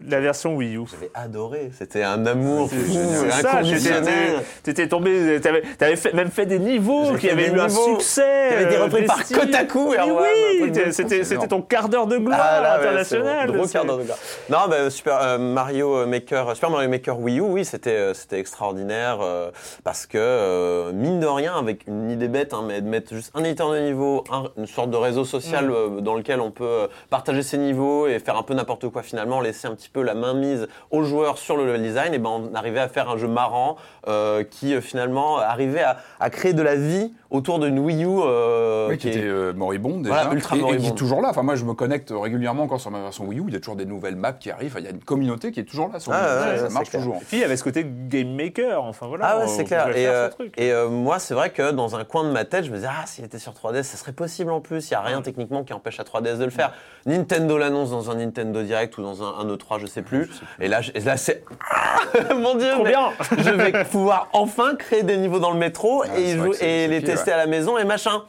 [0.05, 0.81] la version Wii U.
[0.91, 4.41] J'avais adoré, c'était un amour C'est- ça, inconditionnel.
[4.63, 8.49] tu étais tombé, t'avais avais même fait des niveaux qui avaient eu un succès.
[8.51, 9.37] avaient été euh, repris par d'estime.
[9.37, 13.47] Kotaku, un oui, fou, c'était ton quart d'heure de gloire Ah, là, ouais, international.
[13.51, 14.17] bon, gros quart d'heure de gloire.
[14.49, 18.39] Non, bah, Super euh, Mario Maker, Super Mario Maker Wii U, oui, c'était euh, c'était
[18.39, 19.49] extraordinaire euh,
[19.83, 23.31] parce que euh, mine de rien, avec une idée bête, hein, mais de mettre juste
[23.33, 25.73] un éditeur de niveau, un- une sorte de réseau social Mm.
[25.73, 29.01] euh, dans lequel on peut euh, partager ses niveaux et faire un peu n'importe quoi
[29.01, 32.19] finalement, laisser un petit peu la main mise aux joueurs sur le level design, et
[32.19, 33.75] ben on arrivait à faire un jeu marrant
[34.07, 38.07] euh, qui euh, finalement arrivait à, à créer de la vie autour d'une Wii U
[38.23, 40.91] euh, Oui, qui était euh, moribonde déjà, Voilà, ultra et- et, qui moribonde.
[40.91, 41.29] est toujours là.
[41.29, 43.43] Enfin, moi, je me connecte régulièrement encore sur ma version Wii U.
[43.47, 44.71] Il y a toujours des nouvelles maps qui arrivent.
[44.71, 45.99] Enfin, Il y a une communauté qui est toujours là.
[45.99, 46.51] Sur Ah, Wii U.
[46.51, 47.01] ouais, ça ouais, marche clair.
[47.01, 47.17] toujours.
[47.21, 49.25] Et puis il y avait ce côté game maker, enfin voilà.
[49.27, 49.89] Ah ouais, c'est clair.
[49.95, 50.29] Et, euh,
[50.59, 53.05] euh, moi, c'est vrai que dans un coin de ma tête, je me disais, ah,
[53.05, 54.89] s'il était sur 3DS, ça serait possible en plus.
[54.89, 56.71] Il n'y a rien techniquement qui empêche la 3DS de le faire.
[57.05, 60.29] Nintendo l'annonce dans un Nintendo Direct ou dans un, un E3, je sais plus.
[60.59, 61.43] Et là, je- et là c'est.
[61.69, 61.99] Ah,
[62.35, 63.09] Mon Dieu, Trop mais bien.
[63.37, 66.45] je vais pouvoir enfin créer des niveaux dans le métro Ah, et, c'est y vrai
[66.47, 67.33] jouer- que c'est- et c'est les tester ouais.
[67.35, 68.23] à la maison et machin.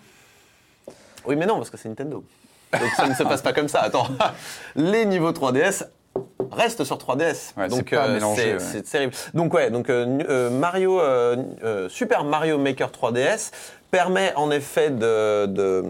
[1.27, 2.25] Oui, mais non, parce que c'est Nintendo.
[2.73, 3.81] Donc ça ne se passe pas comme ça.
[3.81, 4.09] Attends.
[4.77, 5.85] Les niveaux 3DS,
[6.53, 7.53] reste sur 3DS.
[7.57, 8.59] Ouais, donc c'est pas euh, mélangé, c'est ouais.
[8.61, 9.13] c'est terrible.
[9.35, 13.51] Donc ouais, donc euh, nu- euh, Mario, euh, euh, Super Mario Maker 3DS
[13.91, 15.85] permet en effet de, de,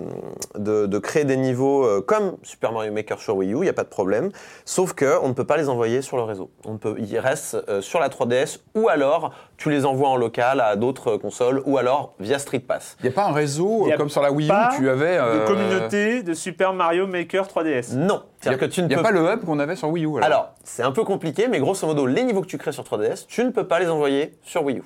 [0.59, 3.69] de- de créer des niveaux euh, comme Super Mario Maker sur Wii U, il n'y
[3.69, 4.31] a pas de problème.
[4.65, 6.51] Sauf que on ne peut pas les envoyer sur le réseau.
[6.65, 10.17] On ne peut, ils restent euh, sur la 3DS ou alors tu les envoies en
[10.17, 12.97] local à d'autres consoles ou alors via Street Pass.
[13.01, 14.53] Il n'y a pas un réseau Il y euh, a comme sur la Wii U,
[14.77, 15.17] tu avais.
[15.17, 17.97] De euh, communauté de Super Mario Maker 3DS.
[17.97, 19.89] Non, Il c'est-à-dire que tu ne n'y a peux pas le hub qu'on avait sur
[19.91, 20.09] Wii U.
[20.19, 22.85] Alors, Alors, c'est un peu compliqué, mais grosso modo, les niveaux que tu crées sur
[22.85, 24.83] 3DS, tu ne peux pas les envoyer sur Wii U.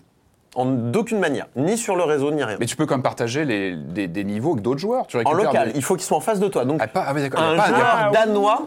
[0.56, 2.56] En d'aucune manière, ni sur le réseau, ni rien.
[2.58, 5.06] Mais tu peux quand même partager les, des, des niveaux avec d'autres joueurs.
[5.06, 6.64] Tu en local, des- il faut qu'ils soient en face de toi.
[6.64, 7.40] Donc, Ah, pas, ah, oui, d'accord.
[7.40, 8.62] Il y a un pas- il y a joueur pas- danois,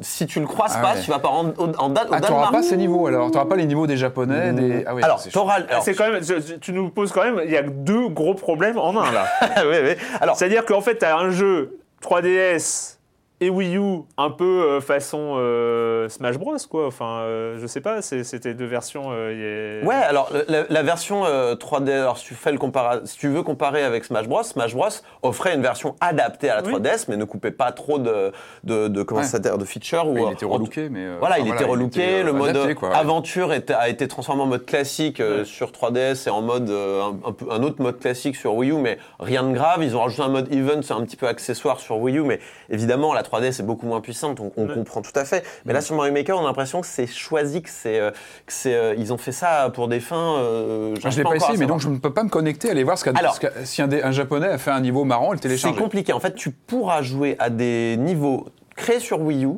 [0.00, 1.00] si tu le croises Ah pas, ouais.
[1.02, 2.52] tu vas pas en, au, en Dan- au Ah, tu n'auras Danemark.
[2.52, 3.26] pas ces niveaux alors.
[3.32, 4.52] Tu n'auras pas les niveaux des japonais.
[4.52, 4.84] Des...
[4.86, 6.22] Ah, oui, alors, c'est t'auras- C'est quand même,
[6.60, 9.24] tu nous poses quand même, il y a deux gros problèmes en un là.
[9.68, 9.94] oui, oui.
[10.20, 12.98] Alors, C'est-à-dire qu'en fait, tu as un jeu 3DS
[13.42, 16.86] et Wii U un peu euh, façon euh, Smash Bros, quoi.
[16.86, 19.04] Enfin, euh, je sais pas, c'était deux versions.
[19.12, 22.58] euh, y a- Ouais, alors la, la version euh, 3D, alors si tu, fais le
[22.58, 24.88] compara- si tu veux comparer avec Smash Bros, Smash Bros
[25.22, 26.72] offrait une version adaptée à la Oui.
[26.74, 28.30] 3DS, mais ne coupait pas trop de,
[28.64, 29.26] de, de, comment Ouais.
[29.26, 30.06] ça s'appelle, de features.
[30.06, 31.04] Ou, il était relooké, mais.
[31.06, 32.94] euh, Voilà, enfin, il était relooké, le mode adapté, quoi, ouais.
[32.96, 35.44] aventure était- a été transformé en mode classique euh, Ouais.
[35.46, 38.98] sur 3DS et en mode euh, un, un autre mode classique sur Wii U, mais
[39.18, 39.82] rien de grave.
[39.82, 42.38] Ils ont rajouté un mode event, c'est un petit peu accessoire sur Wii U, mais
[42.68, 44.74] évidemment la 3DS est beaucoup moins puissante, donc on Ouais.
[44.74, 45.44] comprend tout à fait.
[45.64, 48.52] Mais là sur Mario Maker, on a l'impression que c'est choisi, que c'est, euh, que
[48.52, 50.36] c'est, euh, ils ont fait ça pour des fins.
[50.38, 52.70] euh, j'arrive je l'ai pas à essayé, mais donc je ne peux pas me connecter,
[52.70, 53.34] aller voir ce Alors.
[53.34, 55.78] ce si un, japonais a fait un niveau marrant le C'est télécharger.
[55.78, 56.12] compliqué.
[56.12, 59.50] En fait, tu pourras jouer à des niveaux créés sur Wii U.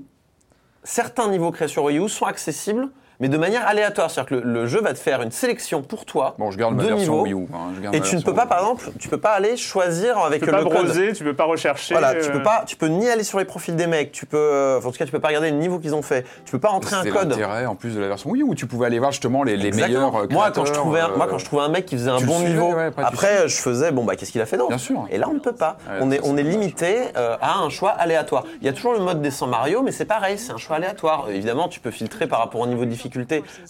[0.85, 2.89] Certains niveaux créés sur Wii U sont accessibles,
[3.23, 4.11] mais de manière aléatoire.
[4.11, 6.75] C'est-à-dire que le, le jeu va te faire une sélection pour toi Bon, je garde
[6.75, 7.23] ma version.
[7.23, 7.47] Wii U.
[7.55, 9.57] hein, je garde Et ma tu ne peux pas, par exemple, tu peux pas aller
[9.57, 10.85] choisir avec Tu peux le pas code.
[10.87, 11.95] browser, tu peux pas rechercher.
[11.95, 14.27] Voilà, tu euh, peux pas, tu peux ni aller sur les profils des mecs, tu
[14.27, 16.27] peux, euh, enfin, en tout cas, tu peux pas regarder le niveau qu'ils ont fait.
[16.45, 17.31] Tu peux pas rentrer un code.
[17.31, 19.57] l'intérêt en plus de la version Wii U où tu pouvais aller voir justement les,
[19.57, 20.17] les meilleurs.
[20.17, 22.11] euh, moi, quand je trouvais, un, euh, moi, quand je trouvais un mec qui faisait
[22.11, 24.71] un bon suivais, niveau, ouais, après, je faisais, bon, bah, qu'est-ce qu'il a fait d'autre
[24.71, 25.07] Bien sûr.
[25.11, 25.77] Et là, on ne peut pas.
[25.89, 28.45] Ouais, on est, on est limité euh, à un choix aléatoire.
[28.61, 30.77] Il y a toujours le mode des 100 Mario, mais c'est pareil, c'est un choix
[30.77, 31.27] aléatoire.
[31.31, 33.12] Évidemment, tu peux filtrer par rapport au niveau de difficulté,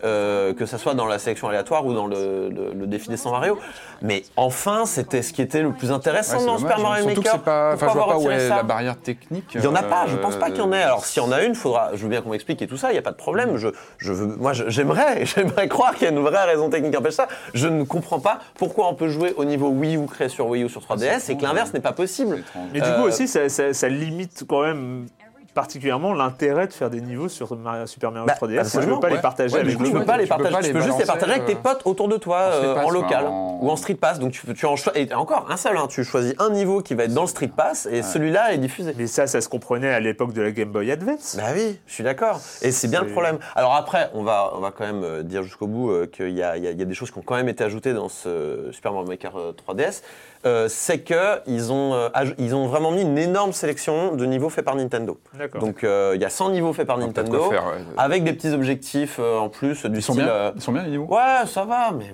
[0.04, 3.16] euh, que ça soit dans la sélection aléatoire ou dans le, le- le défi des
[3.16, 3.58] 100 Mario.
[4.00, 6.82] Mais enfin, c'était ce qui était le plus intéressant Ouais, dans Super hein.
[6.82, 7.32] Mario Surtout que Maker.
[7.40, 7.72] c'est pas.
[7.74, 9.44] Enfin, Pourquoi je vois pas où est la barrière technique.
[9.54, 10.82] il y en a pas, je euh, pense pas qu'il y en ait.
[10.82, 12.90] Alors s'il y en a une, faudra, je veux bien qu'on m'explique et tout ça,
[12.90, 13.56] il n'y a pas de problème.
[13.56, 13.68] Je,
[13.98, 17.14] je veux, moi j'aimerais, j'aimerais croire qu'il y a une vraie raison technique qui empêche
[17.14, 17.28] ça.
[17.54, 20.64] Je ne comprends pas pourquoi on peut jouer au niveau Wii U créé sur Wii
[20.64, 22.42] U sur 3DS et que l'inverse n'est pas possible.
[22.72, 25.06] Mais du Euh, coup aussi, ça, ça- ça limite quand même
[25.54, 28.64] particulièrement l'intérêt de faire des niveaux sur Mario- Super Mario Bah, 3DS.
[28.64, 29.92] si je veux pas les partager Ouais, avec coup, Tu vous.
[29.94, 31.44] peux ouais, pas les tu peux partager, pas tu les peux juste les partager avec
[31.46, 33.94] tes potes autour de toi en euh, Pass, en quoi, local en- ou en Street
[33.94, 34.18] Pass.
[34.18, 36.94] Donc tu, peux- tu en et encore un seul, hein, tu choisis un niveau qui
[36.94, 38.94] va être dans le Street Pass et celui-là est diffusé.
[38.96, 41.36] Mais ça, ça se comprenait à l'époque de la Game Boy Advance.
[41.36, 42.40] Bah oui, je suis d'accord.
[42.62, 43.38] Et c'est bien le problème.
[43.54, 46.42] Alors après, on va, on va quand même euh, dire jusqu'au bout euh, qu'il y
[46.42, 49.08] a, y y des choses qui ont quand même été ajoutées dans ce Super Mario
[49.08, 50.02] Maker euh, 3DS.
[50.44, 54.48] Euh, c'est que ils ont, euh, ils ont vraiment mis une énorme sélection de niveaux
[54.48, 55.20] faits par Nintendo.
[55.60, 57.78] Donc euh, il y a 100 niveaux faits par Nintendo, quoi faire, ouais.
[57.96, 60.24] avec des petits objectifs euh, en plus du Ils sont style.
[60.24, 60.32] bien.
[60.32, 61.06] euh, Ils sont bien les niveaux?
[61.14, 62.12] Ouais, ça va, mais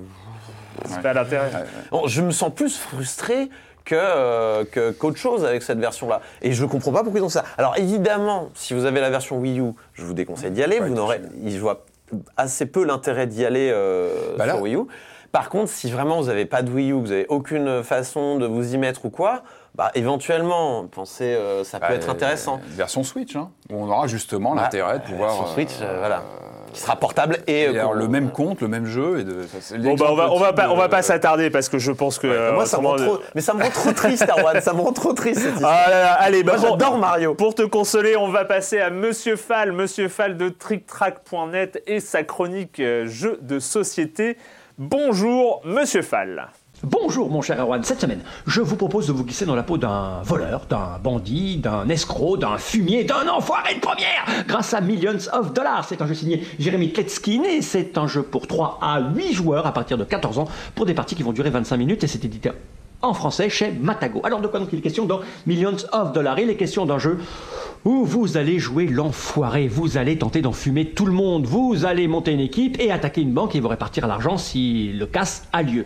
[0.85, 1.51] C'est pas l'intérêt.
[1.91, 3.49] Bon, je me sens plus frustré
[3.87, 6.21] que, euh, que- qu'autre chose avec cette version-là.
[6.43, 7.45] Et je comprends pas pourquoi ils ont ça.
[7.57, 10.79] Alors évidemment, si vous avez la version Wii U, je vous déconseille d'y aller.
[10.81, 11.87] Ouais, vous n'aurez, je vois
[12.37, 14.81] assez peu l'intérêt d'y aller euh, Bah là- sur Wii U.
[15.33, 18.47] Par contre, si vraiment vous n'avez pas de Wii U, vous n'avez aucune façon de
[18.47, 19.43] vous y mettre ou quoi,
[19.75, 22.57] bah éventuellement, pensez, euh, ça peut Bah, être intéressant.
[22.57, 25.33] euh, Version Switch, hein, où on aura justement Bah, l'intérêt de pouvoir.
[25.35, 26.23] sur Switch, euh, euh, voilà,
[26.73, 29.21] qui sera portable et, et euh, alors, le même compte, le même jeu.
[29.21, 29.47] Et de,
[29.83, 31.93] Bon, bah, on va, on va pas, on va pas de- s'attarder parce que je
[31.93, 32.27] pense que.
[32.27, 34.61] euh, Moi, ça me rend trop, mais ça me rend trop triste, Erwan.
[34.63, 35.55] Ça me rend trop triste cette.
[35.63, 37.35] Ah là là, allez, bah, j'adore Mario.
[37.35, 42.23] Pour te consoler, on va passer à Monsieur Fall, Monsieur Fall de TrickTrack.net et sa
[42.25, 44.37] chronique euh, jeux de société.
[44.81, 46.51] Bonjour, Monsieur Fall.
[46.85, 49.77] Bonjour mon cher Erwan, cette semaine, je vous propose de vous glisser dans la peau
[49.77, 55.19] d'un voleur, d'un bandit, d'un escroc, d'un fumier, d'un enfoiré de première grâce à Millions
[55.33, 55.85] of Dollars.
[55.85, 59.67] C'est un jeu signé Jérémy Kletskin et c'est un jeu pour 3 à 8 joueurs
[59.67, 62.25] à partir de 14 ans pour des parties qui vont durer 25 minutes et c'est
[62.25, 62.53] édité
[63.03, 64.21] en français chez Matago.
[64.25, 66.39] Alors de quoi donc il est question dans Millions of Dollars?
[66.41, 67.19] Il est question d'un jeu
[67.85, 72.33] où vous allez jouer l'enfoiré, vous allez tenter d'enfumer tout le monde, vous allez monter
[72.33, 75.85] une équipe et attaquer une banque et vous répartir l'argent si le casse a lieu.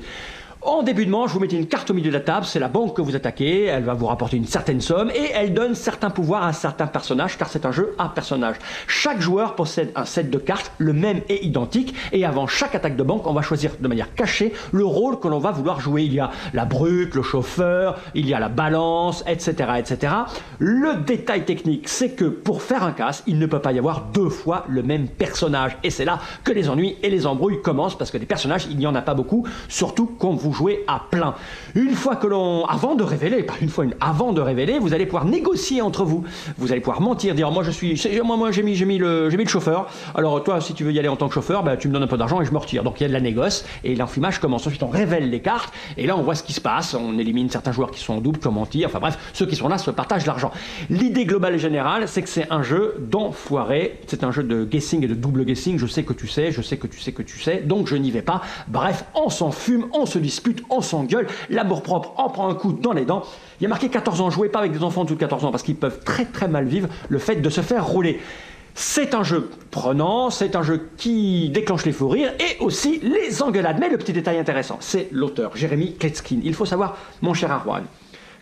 [0.65, 2.69] En début de manche, vous mettez une carte au milieu de la table, c'est la
[2.69, 6.11] banque que vous attaquez, elle va vous rapporter une certaine somme et elle donne certains
[6.11, 8.55] pouvoirs à certains personnages car c'est un jeu à personnages.
[8.87, 12.95] Chaque joueur possède un set de cartes, le même et identique, et avant chaque attaque
[12.95, 16.05] de banque, on va choisir de manière cachée le rôle que l'on va vouloir jouer.
[16.05, 19.73] Il y a la brute, le chauffeur, il y a la balance, etc.
[19.79, 20.15] etc.
[20.61, 24.03] Le détail technique, c'est que pour faire un casse, il ne peut pas y avoir
[24.15, 25.77] deux fois le même personnage.
[25.83, 28.79] Et c'est là que les ennuis et les embrouilles commencent parce que des personnages, il
[28.79, 31.35] n'y en a pas beaucoup, surtout quand vous jouez à plein.
[31.75, 34.95] Une fois que l'on, avant de révéler, pas une fois, une, avant de révéler, vous
[34.95, 36.25] allez pouvoir négocier entre vous.
[36.59, 39.45] Vous allez pouvoir mentir, dire moi je suis, moi, moi j'ai mis, mis le, mis
[39.45, 39.89] le chauffeur.
[40.15, 42.03] Alors toi, si tu veux y aller en tant que chauffeur, bah, tu me donnes
[42.03, 42.83] un peu d'argent et je me retire.
[42.85, 44.67] Donc il y a de la négoce et l'enfumage commence.
[44.67, 46.95] Ensuite, on révèle les cartes et là, on voit ce qui se passe.
[46.95, 48.53] On élimine certains joueurs qui sont en double, qui ont.
[48.85, 50.53] Enfin bref, ceux qui sont là se partagent l'argent.
[50.89, 54.01] L'idée globale et générale, c'est que c'est un jeu d'enfoiré.
[54.07, 55.79] C'est un jeu de guessing et de double guessing.
[55.79, 57.97] Je sais que tu sais, je sais que tu sais que tu sais, donc je
[57.97, 58.43] n'y vais pas.
[58.69, 61.27] Bref, on s'en fume, on se dispute, on s'engueule.
[61.51, 63.23] L'amour propre en prend un coup dans les dents.
[63.61, 64.31] Il y a marqué 14 ans.
[64.31, 66.89] Jouez pas avec des enfants de 14 ans parce qu'ils peuvent très très mal vivre
[67.09, 68.21] le fait de se faire rouler.
[68.75, 73.43] C'est un jeu prenant, c'est un jeu qui déclenche les fous rires et aussi les
[73.43, 73.79] engueulades.
[73.79, 76.41] Mais le petit détail intéressant, c'est l'auteur, Jérémy Kletskin.
[76.43, 77.85] Il faut savoir, mon cher Arwan,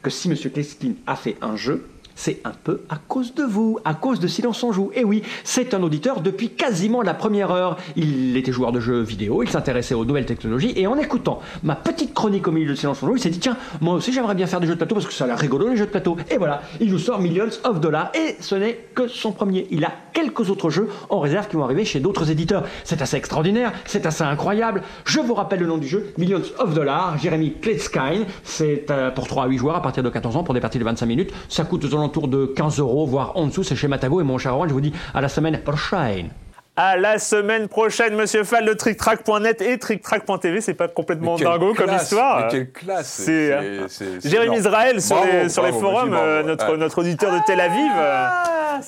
[0.03, 0.36] que si M.
[0.36, 1.88] Kletskin a fait un jeu,
[2.20, 4.90] c'est un peu à cause de vous, à cause de Silence on joue.
[4.94, 7.78] Et oui, c'est un auditeur depuis quasiment la première heure.
[7.96, 11.74] Il était joueur de jeux vidéo, il s'intéressait aux nouvelles technologies, et en écoutant ma
[11.74, 14.34] petite chronique au milieu de Silence on joue, il s'est dit tiens, moi aussi j'aimerais
[14.34, 15.90] bien faire des jeux de plateau parce que ça a l'air rigolo les jeux de
[15.90, 16.18] plateau.
[16.30, 19.66] Et voilà, il nous sort Millions of Dollars, et ce n'est que son premier.
[19.70, 22.64] Il a quelques autres jeux en réserve qui vont arriver chez d'autres éditeurs.
[22.84, 24.82] C'est assez extraordinaire, c'est assez incroyable.
[25.06, 28.26] Je vous rappelle le nom du jeu, Millions of Dollars, Jérémy Kletzkine.
[28.44, 30.78] C'est euh, pour 3 à 8 joueurs à partir de 14 ans pour des parties
[30.78, 31.32] de 25 minutes.
[31.48, 33.62] Ça coûte aux alentours de 15 euros, voire en dessous.
[33.62, 36.30] C'est chez Matago et mon cher Roland, je vous dis à la semaine prochaine.
[36.76, 40.61] À la semaine prochaine, monsieur Fall de TrickTrack.net et TrickTrack.tv.
[40.61, 42.44] C'est pas complètement dingo comme histoire.
[42.44, 43.86] mais quelle classe C'est, euh,
[44.24, 44.56] Jérémy.
[44.58, 46.24] Israël sur, Bravo, les, sur les bravo, forums, bravo.
[46.24, 46.76] euh, notre, Ouais.
[46.78, 47.90] notre auditeur de Tel Aviv.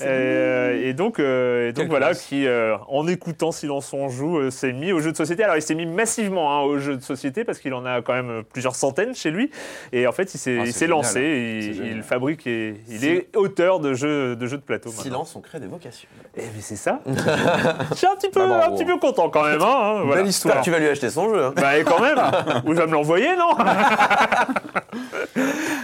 [0.00, 2.22] Euh, euh, et donc, euh, et donc voilà, classe.
[2.22, 5.44] qui, euh, en écoutant Silence on joue, euh, s'est mis aux jeux de société.
[5.44, 8.14] Alors, il s'est mis massivement hein, aux jeux de société parce qu'il en a quand
[8.14, 9.50] même plusieurs centaines chez lui.
[9.92, 11.12] Et en fait, il s'est, Ah, il s'est lancé.
[11.12, 14.88] C'est il, fabrique et il Si- est auteur de jeux de, jeux de plateau.
[14.90, 15.02] maintenant.
[15.04, 16.08] Silence, on crée des vocations.
[16.36, 17.00] Eh mais c'est ça.
[17.06, 18.72] Je suis un petit peu, Bah, bravo.
[18.72, 19.60] un petit peu content quand même.
[19.60, 20.22] Hein, voilà.
[20.22, 20.60] Belle histoire.
[20.62, 21.44] Tu vas lui acheter son jeu.
[21.44, 21.52] hein.
[21.56, 22.18] Bah et quand même,
[22.66, 23.50] ou je vais me l'envoyer, non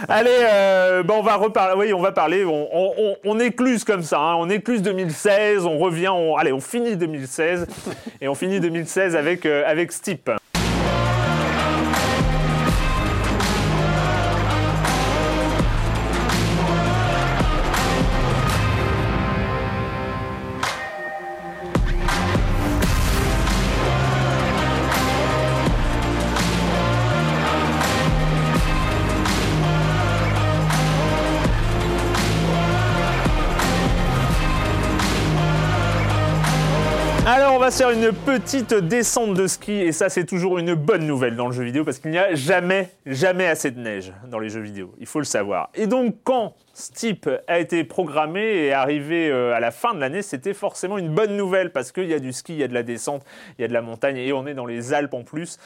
[0.07, 1.75] Allez, euh, bah, on va reparler.
[1.77, 2.43] Oui, on va parler.
[2.45, 4.19] On, on, on- on écluse comme ça.
[4.19, 5.65] hein, on écluse 2016.
[5.65, 6.09] On revient.
[6.09, 7.67] On, allez, on finit 2016
[8.21, 10.29] et on finit 2016 avec euh, avec Steep.
[37.69, 41.63] Une petite descente de ski, et ça, c'est toujours une bonne nouvelle dans le jeu
[41.63, 44.95] vidéo, parce qu'il n'y a jamais, jamais assez de neige dans les jeux vidéo.
[44.99, 45.69] Il faut le savoir.
[45.75, 50.23] Et donc, quand Steep a été programmé et arrivé euh, à la fin de l'année,
[50.23, 52.73] c'était forcément une bonne nouvelle, parce qu'il y a du ski, il y a de
[52.73, 53.23] la descente,
[53.59, 55.59] il y a de la montagne, et on est dans les Alpes en plus.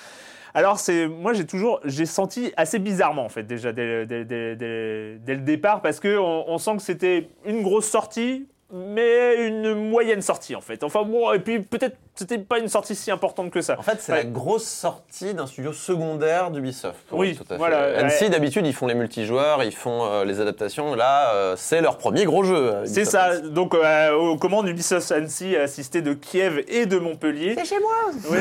[0.53, 5.81] Alors c'est, moi j'ai toujours, j'ai senti assez bizarrement en fait déjà dès, le départ
[5.81, 8.45] parce que on, on sent que c'était une grosse sortie,
[8.75, 10.83] mais une moyenne sortie en fait.
[10.83, 13.77] Enfin bon et puis peut-être c'était pas une sortie si importante que ça.
[13.79, 14.19] En fait, c'est Ouais.
[14.19, 16.99] la grosse sortie d'un studio secondaire d'Ubisoft.
[17.11, 17.57] Oui, tout à fait.
[17.57, 17.97] voilà.
[17.99, 18.29] Annecy, Ouais.
[18.29, 20.93] d'habitude, ils font les multijoueurs, ils font euh, les adaptations.
[20.93, 22.55] Là, euh, c'est leur premier gros jeu.
[22.55, 23.23] euh, C'est ça.
[23.23, 23.49] Annecy.
[23.51, 27.55] Donc euh, aux commandes Ubisoft Annecy a assisté de Kiev et de Montpellier.
[27.57, 27.93] C'est chez moi
[28.29, 28.37] Oui,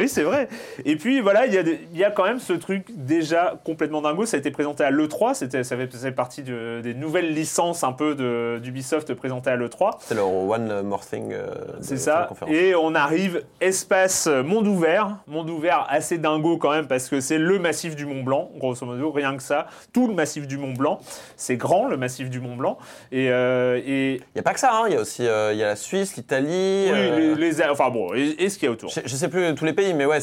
[0.00, 0.48] oui, c'est vrai.
[0.84, 1.54] Et puis voilà, il
[1.94, 4.24] y, y a quand même ce truc déjà complètement dingo.
[4.24, 5.34] Ça a été présenté à l'E3.
[5.34, 8.14] C'était, ça fait, ça fait partie de- des nouvelles licences un peu
[8.60, 9.92] d'Ubisoft présentées à l'E3.
[10.00, 11.32] C'est leur One More Thing.
[11.32, 11.46] euh,
[11.80, 12.28] C'est ça.
[12.48, 15.16] Et on arrive espace euh, monde ouvert.
[15.26, 18.84] Monde ouvert assez dingo quand même parce que c'est le massif du Mont Blanc, grosso
[18.86, 19.66] modo, rien que ça.
[19.92, 21.00] Tout le massif du Mont Blanc.
[21.36, 22.78] C'est grand, le massif du Mont Blanc.
[23.12, 24.84] Et, euh, et Il n'y a pas que ça, hein.
[24.88, 26.46] il y a aussi euh, y a la Suisse, l'Italie.
[26.48, 28.90] oui, euh, les, les- enfin bon, et, et ce qu'il y a autour.
[28.90, 30.18] Je, je sais plus tous les pays, mais ouais,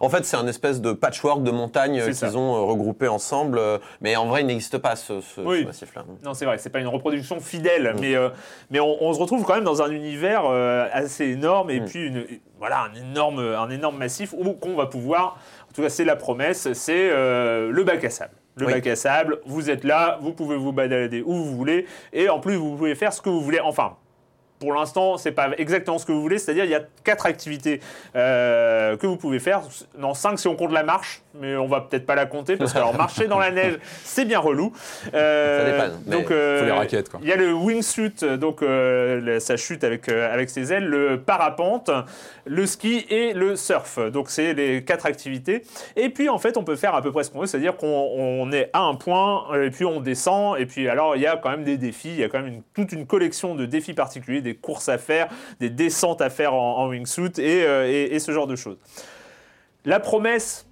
[0.00, 3.58] en fait c'est un espèce de patchwork de montagnes euh, qu'ils ont euh, regroupé ensemble.
[3.58, 5.60] euh, Mais en vrai, il n'existe pas ce, ce- Oui.
[5.62, 6.04] ce massif-là.
[6.24, 8.00] Non, c'est vrai, c'est pas une reproduction fidèle, Mm.
[8.00, 8.28] mais, euh,
[8.70, 11.84] mais on, on se retrouve quand même dans un univers euh, assez énorme et Mm.
[11.86, 12.26] puis une,
[12.58, 15.38] voilà, un énorme, un énorme massif où qu'on va pouvoir,
[15.70, 18.34] en tout cas c'est la promesse, c'est euh, le bac à sable.
[18.56, 18.72] Le Oui.
[18.74, 22.38] bac à sable, vous êtes là, vous pouvez vous balader où vous voulez et en
[22.38, 23.60] plus vous pouvez faire ce que vous voulez.
[23.60, 23.96] Enfin,
[24.60, 27.80] pour l'instant, c'est pas exactement ce que vous voulez, c'est-à-dire il y a quatre activités
[28.14, 29.62] euh, que vous pouvez faire.
[29.98, 31.21] Non, cinq si on compte la marche.
[31.34, 34.24] Mais on va peut-être pas la compter parce que alors marcher dans la neige, c'est
[34.24, 34.72] bien relou.
[35.14, 37.20] Euh, Ça dépanne, donc euh, faut les raquettes, quoi.
[37.22, 41.20] Il y a le wingsuit, donc euh, sa chute avec euh, avec ses ailes, le
[41.20, 41.90] parapente,
[42.44, 43.98] le ski et le surf.
[44.10, 45.62] Donc c'est les quatre activités.
[45.96, 47.86] Et puis en fait, on peut faire à peu près ce qu'on veut, c'est-à-dire qu'on
[48.16, 50.58] on est à un point et puis on descend.
[50.58, 52.52] Et puis alors il y a quand même des défis, il y a quand même
[52.54, 55.28] une- toute une collection de défis particuliers, des courses à faire,
[55.60, 58.76] des descentes à faire en, en wingsuit et, et- et ce genre de choses.
[59.84, 60.66] La promesse,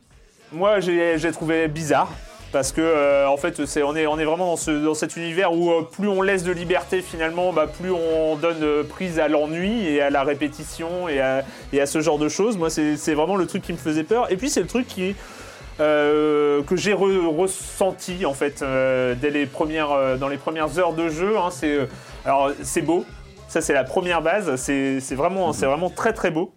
[0.53, 2.13] moi j'ai trouvé bizarre.
[2.53, 5.83] Parce que euh, en fait, on, est, vraiment dans, ce, dans cet univers où euh,
[5.83, 10.01] plus on laisse de liberté finalement, bah, plus on donne euh, prise à l'ennui et
[10.01, 12.57] à la répétition et à, ce genre de choses.
[12.57, 14.31] Moi, c'est, vraiment le truc qui me faisait peur.
[14.33, 15.15] Et puis c'est le truc que
[15.79, 18.65] j'ai re- ressenti en fait
[19.21, 21.37] dès les premières, dans les premières heures de jeu.
[21.39, 21.51] hein.
[22.25, 23.05] alors c'est beau.
[23.49, 24.57] Ça c'est la première base.
[24.57, 26.53] C'est, vraiment, vraiment très très beau.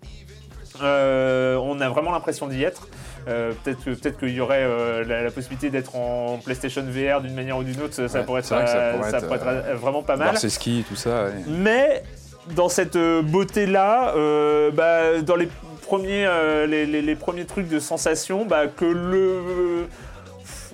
[0.81, 2.87] On a vraiment l'impression d'y être.
[3.28, 7.21] Euh, peut-être que- peut-être qu'il y aurait euh, la, la possibilité d'être en PlayStation VR
[7.21, 9.17] d'une manière ou d'une autre, ça, Ouais, pourrait être, c'est vrai que ça pourrait ça
[9.17, 9.39] être, pourrait
[9.71, 10.30] être, vraiment pas mal.
[10.30, 11.26] Voir ses skis, tout ça.
[11.26, 11.32] ouais.
[11.47, 12.03] Mais
[12.55, 15.47] dans cette euh, beauté-là, euh, bah, dans les
[15.84, 19.88] premiers, euh, les, les- les premiers trucs de sensation, bah, que le.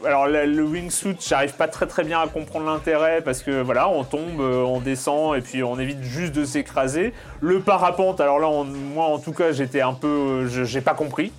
[0.05, 3.89] Alors la- le wingsuit, j'arrive pas très très bien à comprendre l'intérêt parce que voilà,
[3.89, 7.13] on tombe, on descend et puis on évite juste de s'écraser.
[7.41, 10.07] Le parapente, alors là, on- moi en tout cas, j'étais un peu,
[10.47, 11.33] euh, j'ai pas compris,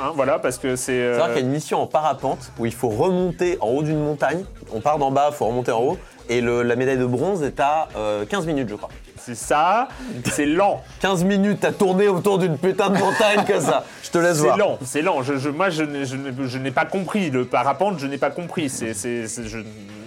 [0.00, 0.92] hein, voilà, parce que c'est.
[0.92, 3.68] euh, C'est vrai qu'il y a une mission en parapente où il faut remonter en
[3.68, 4.44] haut d'une montagne.
[4.72, 5.98] On part d'en bas, il faut remonter en haut.
[6.28, 8.88] Et la médaille de bronze est à euh, 15 minutes, je crois.
[9.26, 9.88] C'est ça,
[10.30, 10.82] c'est lent.
[11.00, 13.84] 15 minutes à tourner autour d'une putain de montagne comme ça.
[14.04, 14.56] Je te laisse C'est voir.
[14.56, 15.22] lent, c'est lent.
[15.22, 17.30] Je, je- moi, je, n'ai- je pas compris.
[17.30, 18.68] Le parapente, je n'ai pas compris.
[18.70, 19.58] C'est, c'est- c'est- je-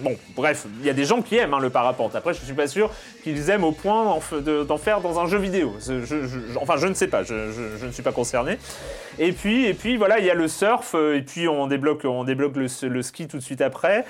[0.02, 2.16] Bon, bref, il y a des gens qui aiment hein, le parapente.
[2.16, 2.90] Après, je ne suis pas sûr
[3.22, 4.16] qu'ils aiment au point
[4.66, 5.74] d'en, faire dans un jeu vidéo.
[5.78, 6.00] C'est-
[6.58, 7.22] enfin, je ne sais pas.
[7.22, 7.34] Je,
[7.84, 8.56] ne suis pas concerné.
[9.18, 10.94] Et puis, et puis voilà, il y a le surf.
[10.94, 14.06] euh, Et puis, on débloque, on débloque le, le ski tout de suite après.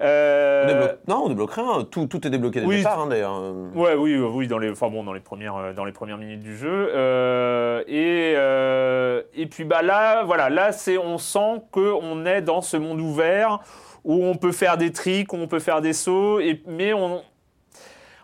[0.00, 1.84] Euh, On débloque- Non, on débloque rien.
[1.90, 2.76] Tout, tout est débloqué dès le oui.
[2.78, 3.36] départ, hein, d'ailleurs.
[3.40, 5.92] Euh, Ouais, oui, euh, oui, dans les, enfin bon, dans les premières, euh, dans les
[5.92, 6.90] premières minutes du jeu.
[6.94, 12.42] Euh, et euh, et puis bah là, voilà, là c'est, on sent que on est
[12.42, 13.60] dans ce monde ouvert
[14.04, 17.22] où on peut faire des tricks, où on peut faire des sauts, et mais on,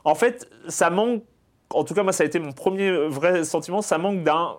[0.05, 1.23] en fait, ça manque.
[1.73, 3.83] En tout cas, moi, ça a été mon premier vrai sentiment.
[3.83, 4.57] Ça manque d'un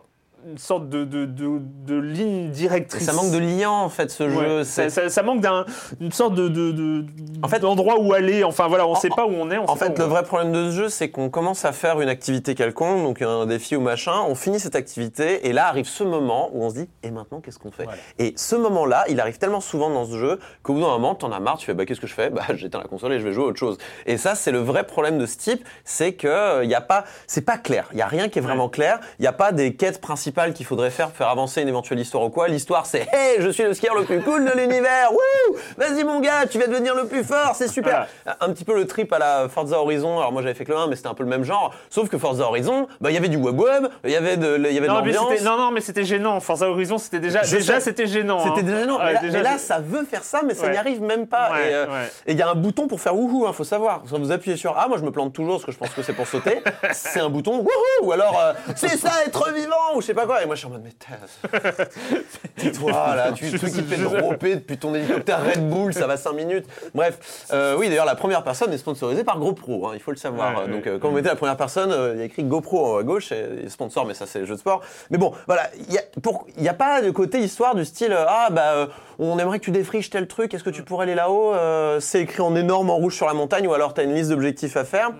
[0.47, 3.03] une sorte de, de, de, de ligne directrice.
[3.05, 4.63] ça manque de lien, en fait, ce Ouais, jeu.
[4.63, 5.65] ça, C'est- ça- ça manque d'un,
[5.99, 7.05] une sorte de,
[7.43, 8.43] En fait- d'endroit où aller.
[8.43, 9.57] Enfin voilà, on ne sait pas où on est.
[9.57, 11.29] on En sait pas fait, où le on vrai problème de ce jeu, c'est qu'on
[11.29, 15.47] commence à faire une activité quelconque, donc un défi ou machin, on finit cette activité,
[15.47, 17.99] et là arrive ce moment où on se dit, et maintenant, qu'est-ce qu'on fait Voilà?
[18.17, 21.31] Et ce moment-là, il arrive tellement souvent dans ce jeu qu'au bout d'un moment, t'en
[21.31, 22.29] as marre, tu fais, bah qu'est-ce que je fais?
[22.29, 23.77] Bah j'éteins la console et je vais jouer à autre chose.
[24.05, 27.03] Et ça, c'est le vrai problème de ce type, c'est que il y a pas,
[27.27, 27.87] c'est pas clair.
[27.93, 28.99] Il y a rien qui est vraiment clair.
[29.19, 31.99] Il y a pas des quêtes principales qu'il faudrait faire pour faire avancer une éventuelle
[31.99, 32.47] histoire ou quoi.
[32.47, 35.11] L'histoire, c'est, hey, je suis le skieur le plus cool de l'univers.
[35.11, 38.07] Wouh Vas-y mon gars, tu vas devenir le plus fort, c'est super.
[38.39, 40.19] Un petit peu le trip à la Forza Horizon.
[40.19, 41.73] Alors moi j'avais fait que le 1, mais c'était un peu le même genre.
[41.89, 44.57] Sauf que Forza Horizon, bah il y avait du web web, il y avait de,
[44.57, 45.27] y avait de l'ambiance.
[45.31, 46.39] c'était- non, non, mais c'était gênant.
[46.39, 48.39] Forza Horizon, c'était déjà, Je déjà, c'était gênant.
[48.39, 48.63] C'était hein.
[48.63, 48.99] déjà gênant.
[48.99, 50.71] Mais là, déjà, mais là, c'est- ça veut faire ça, mais ça Ouais.
[50.71, 51.51] n'y arrive même pas.
[51.51, 52.11] Ouais, et euh, ouais.
[52.27, 54.01] et il y a un bouton pour faire wouhou, hein, faut savoir.
[54.09, 56.01] Quand vous appuyez sur A, moi je me plante toujours parce que je pense que
[56.03, 56.61] c'est pour sauter.
[56.93, 60.18] c'est un bouton wouhou, ou alors euh, c'est ça être vivant, ou je sais pas
[60.25, 60.41] quoi.
[60.43, 60.91] Et moi je suis en mode, mais
[62.57, 66.17] tais-toi là, tu tu qui te fait dropper depuis ton hélicoptère Red Bull, ça va
[66.17, 66.65] 5 minutes.
[66.93, 70.17] Bref, euh, oui d'ailleurs la première personne est sponsorisée par GoPro, hein, il faut le
[70.17, 70.59] savoir.
[70.61, 70.91] Ouais, Donc ouais.
[70.91, 73.31] euh, quand vous mettez la première personne, euh, il y a écrit GoPro à gauche,
[73.31, 74.81] et, et sponsor, mais ça c'est le jeu de sport.
[75.09, 77.85] Mais bon, voilà, il y a, pour- il y a pas de côté histoire du
[77.85, 78.87] style ah bah
[79.19, 81.53] on aimerait que tu défriches tel truc, est-ce que tu pourrais aller là-haut
[81.99, 84.29] C'est écrit en énorme en rouge sur la montagne, ou alors tu as une liste
[84.29, 85.11] d'objectifs à faire.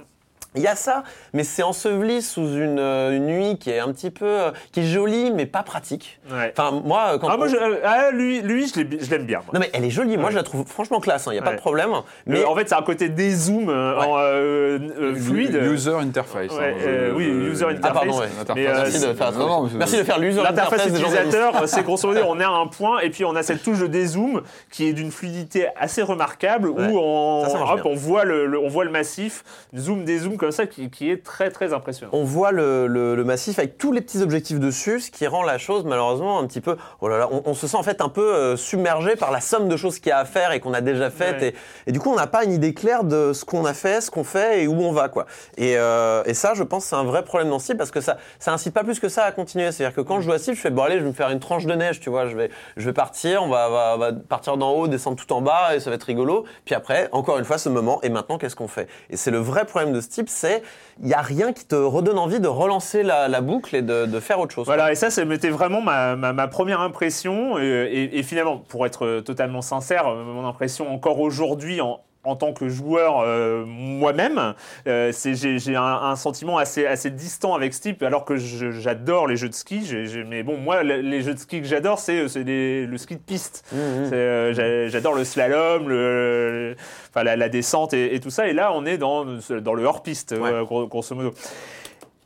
[0.56, 3.92] Il y a ça, mais c'est enseveli sous une, euh, une nuit qui est un
[3.92, 6.20] petit peu, euh, qui est jolie mais pas pratique.
[6.32, 6.52] Ouais.
[6.58, 9.12] Enfin moi, euh, quand Ah, moi, on- je, euh, ah, lui, lui, je l'ai- je
[9.12, 9.40] l'aime bien.
[9.40, 9.50] moi.
[9.54, 10.32] non mais elle est jolie, moi Ouais.
[10.32, 11.92] je la trouve franchement classe, il n'y a pas de problème.
[12.26, 13.74] Le- Mais en fait, c'est un côté dézoom Ouais.
[13.74, 15.54] en, euh, euh, fluide.
[15.72, 16.52] User interface.
[16.52, 18.20] Ouais, hein, euh, oui, user ah pardon, interface.
[18.20, 18.42] ouais.
[18.42, 18.56] Interface.
[18.56, 21.28] Mais, euh, merci de faire, non, non, mais- merci de faire l'user L'interface interface journalistes.
[21.28, 23.80] utilisateur, c'est grosso modo, on est à un point et puis on a cette touche
[23.80, 24.42] de dézoom
[24.72, 26.88] qui est d'une fluidité assez remarquable Ouais.
[26.92, 27.92] où on, Ça, ça marche hop, bien.
[27.92, 29.44] on voit le, le- on voit le massif,
[29.78, 32.12] zoom dézoom comme ça qui, qui est très très impressionnant.
[32.14, 35.44] On voit le, le- le massif avec tous les petits objectifs dessus, ce qui rend
[35.44, 36.78] la chose malheureusement un petit peu.
[37.02, 39.42] Oh là là, on, on se sent en fait un peu euh, submergé par la
[39.42, 41.42] somme de choses qu'il y a à faire et qu'on a déjà faites.
[41.42, 41.54] Ouais.
[41.86, 44.02] Et, et du coup, on n'a pas une idée claire de ce qu'on a fait,
[44.02, 45.10] ce qu'on fait et où on va.
[45.10, 45.26] quoi.
[45.58, 48.18] Et, euh, et ça, je pense, c'est un vrai problème dans Civ parce que ça,
[48.40, 49.72] ça incite pas plus que ça à continuer.
[49.72, 51.30] C'est-à-dire que quand je joue à Civ, je fais bon, allez, je vais me faire
[51.30, 52.28] une tranche de neige, tu vois.
[52.28, 55.42] Je vais, je vais partir, on va, va- va partir d'en haut, descendre tout en
[55.42, 56.46] bas et ça va être rigolo.
[56.66, 58.00] Puis après, encore une fois, ce moment.
[58.04, 58.88] Et maintenant, qu'est-ce qu'on fait?
[59.10, 60.64] Et c'est le vrai problème de ce type, c'est
[61.02, 64.40] il n'y a rien qui te redonne envie de relancer la, boucle et de, faire
[64.40, 64.66] autre chose.
[64.66, 67.58] Voilà, et ça, m'était vraiment ma, première impression.
[67.58, 72.68] Et, et, finalement, pour être totalement sincère, mon impression encore aujourd'hui en, en tant que
[72.68, 74.54] joueur euh, moi-même,
[74.88, 79.38] euh, j'ai un, un, sentiment assez, assez distant avec ce type, alors que j'adore les
[79.38, 79.90] jeux de ski.
[80.28, 83.64] mais bon, moi, les jeux de ski que j'adore, c'est le ski de piste.
[83.72, 84.10] Mmh, mmh.
[84.14, 86.76] Euh, j'adore le slalom, le,
[87.10, 88.48] enfin, la, la descente et, et, tout ça.
[88.48, 90.66] Et là, on est dans, dans le hors-piste, ouais.
[90.66, 91.34] grosso modo.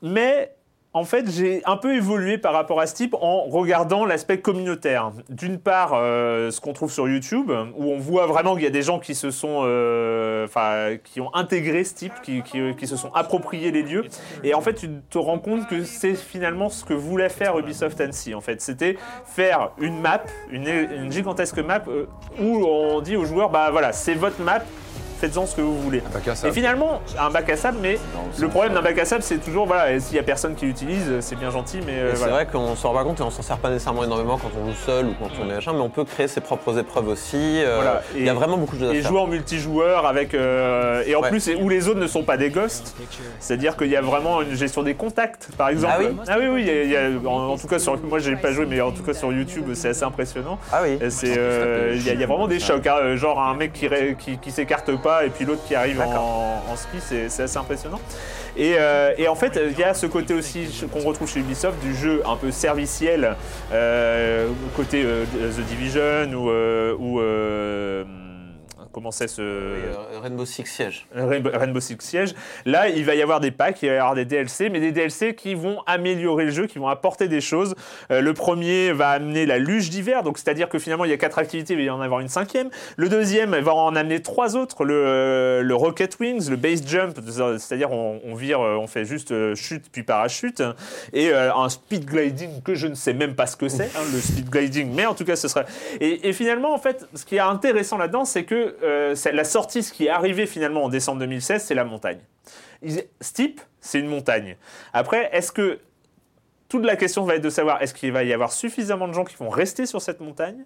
[0.01, 0.51] Mais
[0.95, 5.11] en fait, j'ai un peu évolué par rapport à ce type en regardant l'aspect communautaire.
[5.27, 8.71] D'une part, euh, ce qu'on trouve sur YouTube, où on voit vraiment qu'il y a
[8.71, 12.85] des gens qui se sont, euh, enfin, qui ont intégré ce type, qui, qui, qui,
[12.85, 14.05] se sont appropriés les lieux.
[14.43, 17.99] Et en fait, tu te rends compte que c'est finalement ce que voulait faire Ubisoft
[17.99, 18.35] Annecy.
[18.35, 20.21] En fait, c'était faire une map,
[20.51, 22.05] une, gigantesque map, euh,
[22.39, 24.61] où on dit aux joueurs, bah voilà, c'est votre map
[25.19, 26.01] faites-en ce que vous voulez.
[26.45, 27.97] Et finalement, un bac à sable, mais
[28.39, 31.19] le problème d'un bac à sable, c'est toujours, voilà, s'il y a personne qui l'utilise,
[31.19, 31.99] c'est bien gentil, mais.
[31.99, 34.37] Euh, c'est vrai qu'on s'en rend pas compte et on s'en sert pas nécessairement énormément
[34.37, 36.77] quand on joue seul ou quand on est machin, mais on peut créer ses propres
[36.77, 37.61] épreuves aussi.
[37.63, 38.01] Euh, voilà.
[38.15, 39.01] il y a vraiment beaucoup de choses à faire.
[39.01, 40.33] Et jouer en multijoueur avec.
[40.33, 42.95] Euh, et en plus, où les zones ne sont pas des ghosts,
[43.39, 45.93] c'est-à-dire qu'il y a vraiment une gestion des contacts, par exemple.
[45.95, 48.51] Ah oui Ah oui, oui, il y a, en, tout cas, sur, moi j'ai pas
[48.51, 50.57] joué, mais en tout cas sur YouTube, c'est assez impressionnant.
[50.71, 50.97] Ah oui.
[51.01, 53.87] Il y, y, a vraiment des chocs, hein, genre un mec qui,
[54.17, 57.99] qui, qui s'écarte pas et puis l'autre qui arrive en, en, ski, c'est assez impressionnant.
[58.55, 61.79] Et, euh, et, en fait, il y a ce côté aussi qu'on retrouve chez Ubisoft
[61.79, 63.35] du jeu un peu serviciel,
[63.71, 66.49] euh, côté euh, The Division ou,
[66.99, 67.19] ou
[68.93, 69.41] comment c'est ce.
[69.41, 71.07] Oui, Rainbow Six Siege.
[71.13, 72.35] Rainbow, Six Siege.
[72.65, 74.91] Là, il va y avoir des packs, il va y avoir des DLC, mais des
[74.91, 77.75] DLC qui vont améliorer le jeu, qui vont apporter des choses.
[78.11, 81.17] Euh, le premier va amener la luge d'hiver, donc c'est-à-dire que finalement, il y a
[81.17, 82.69] quatre activités, il va y en avoir une cinquième.
[82.95, 87.17] Le deuxième va en amener trois autres le, euh, le Rocket Wings, le Base Jump,
[87.57, 90.61] c'est-à-dire on, on, vire, euh, on fait juste chute puis parachute,
[91.11, 94.03] et euh, un speed gliding que je ne sais même pas ce que c'est, hein,
[94.11, 95.65] le speed gliding, mais en tout cas, ce serait.
[95.99, 99.83] Et, et finalement, en fait, ce qui est intéressant là-dedans, c'est que euh, la sortie,
[99.83, 102.19] ce qui est arrivé finalement en décembre 2016, c'est la montagne.
[103.21, 104.57] Steep, c'est une montagne.
[104.91, 105.79] Après, est-ce que
[106.67, 109.23] toute la question va être de savoir est-ce qu'il va y avoir suffisamment de gens
[109.23, 110.65] qui vont rester sur cette montagne?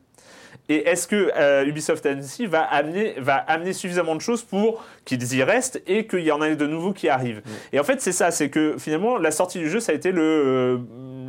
[0.70, 5.36] Et est-ce que euh, Ubisoft Annecy va amener, va amener suffisamment de choses pour qu'ils
[5.36, 7.41] y restent et qu'il y en ait de nouveaux qui arrivent?
[7.45, 7.51] Mmh.
[7.74, 10.11] Et en fait, c'est ça, c'est que finalement, la sortie du jeu, ça a été
[10.11, 10.78] le, euh,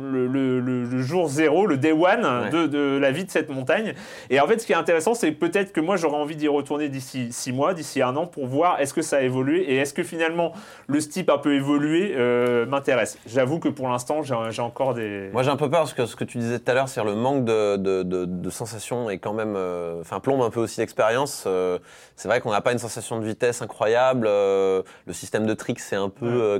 [0.09, 2.49] le, le, le, jour zéro, le day one ouais.
[2.49, 3.93] de, de, la vie de cette montagne.
[4.29, 6.89] Et en fait, ce qui est intéressant, c'est peut-être que moi, j'aurais envie d'y retourner
[6.89, 9.93] d'ici six mois, d'ici un an, pour voir est-ce que ça a évolué et est-ce
[9.93, 10.53] que finalement
[10.87, 13.17] le type un peu évolué euh, m'intéresse.
[13.25, 15.29] J'avoue que pour l'instant, j'ai encore des.
[15.33, 17.03] Moi, j'ai un peu peur parce que ce que tu disais tout à l'heure, c'est
[17.03, 21.43] le manque de, de, sensations et quand même, euh, enfin, plombe un peu aussi l'expérience.
[21.47, 21.77] Euh,
[22.15, 24.25] c'est vrai qu'on n'a pas une sensation de vitesse incroyable.
[24.25, 26.59] Le système de tricks, c'est un peu ouais.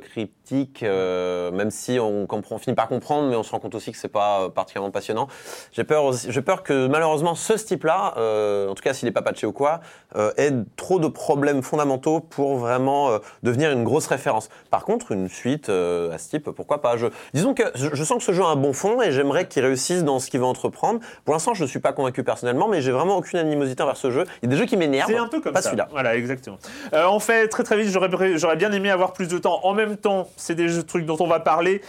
[0.50, 3.92] Cryptique, même si on, comprend, on finit par comprendre, mais on se rend compte aussi
[3.92, 5.28] que c'est pas particulièrement passionnant.
[5.72, 9.14] J'ai peur aussi, j'ai peur que malheureusement ce type-là, euh, en tout cas s'il n'est
[9.14, 9.82] pas patché ou quoi,
[10.16, 14.50] euh, ait trop de problèmes fondamentaux pour vraiment euh, devenir une grosse référence.
[14.70, 16.98] Par contre, une suite à ce type, pourquoi pas?
[16.98, 19.64] Je, Disons que je, sens que ce jeu a un bon fond et j'aimerais qu'il
[19.64, 21.00] réussisse dans ce qu'il va entreprendre.
[21.26, 24.12] Pour l'instant, je ne suis pas convaincu personnellement, mais j'ai vraiment aucune animosité envers ce
[24.12, 24.26] jeu.
[24.42, 25.10] Il y a des jeux qui m'énervent.
[25.10, 25.70] C'est un peu comme pas ça.
[25.70, 25.88] celui-là.
[25.92, 26.58] Voilà, exactement.
[26.94, 27.90] on fait très très vite.
[27.90, 29.60] J'aurais bien aimé avoir plus de temps.
[29.64, 31.82] En même temps, c'est des trucs dont on va parler.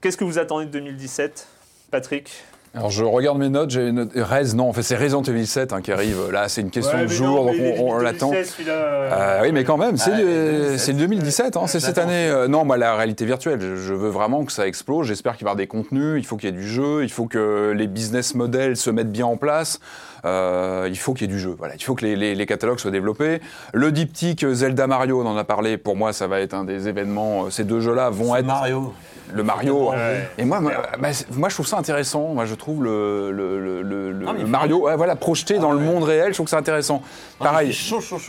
[0.00, 1.46] Qu'est-ce que vous attendez de 2017
[1.90, 2.30] Patrick?
[2.74, 4.10] Alors je regarde mes notes, j'ai une note...
[4.14, 6.98] Rez, non, en fait c'est Resident Evil 7 hein, qui arrive, là c'est une question
[6.98, 8.32] ouais, de jour, non, donc on, on l'attend.
[8.32, 12.28] Euh, oui mais quand même, c'est ah, 2017, hein, c'est cette année.
[12.28, 15.44] Euh, non, moi la réalité virtuelle, je, je, veux vraiment que ça explose, j'espère qu'il
[15.44, 17.72] va y avoir des contenus, il faut qu'il y ait du jeu, il faut que
[17.74, 19.80] les business models se mettent bien en place.
[20.24, 21.54] Euh, il faut qu'il y ait du jeu.
[21.56, 23.40] Voilà, il faut que les, les, les, catalogues soient développés.
[23.72, 25.78] Le diptyque Zelda Mario, on en a parlé.
[25.78, 27.50] Pour moi, ça va être un des événements.
[27.50, 28.92] Ces deux jeux-là vont être Mario.
[29.32, 29.90] Le Mario.
[29.90, 30.28] Ouais.
[30.38, 32.28] Et moi, moi, bah, moi, je trouve ça intéressant.
[32.34, 35.78] Moi, je trouve le, le, le, le Ah, Mario, ouais, voilà, projeté ah, dans le
[35.78, 36.28] monde réel.
[36.28, 37.02] Je trouve que c'est intéressant.
[37.38, 37.72] Pareil,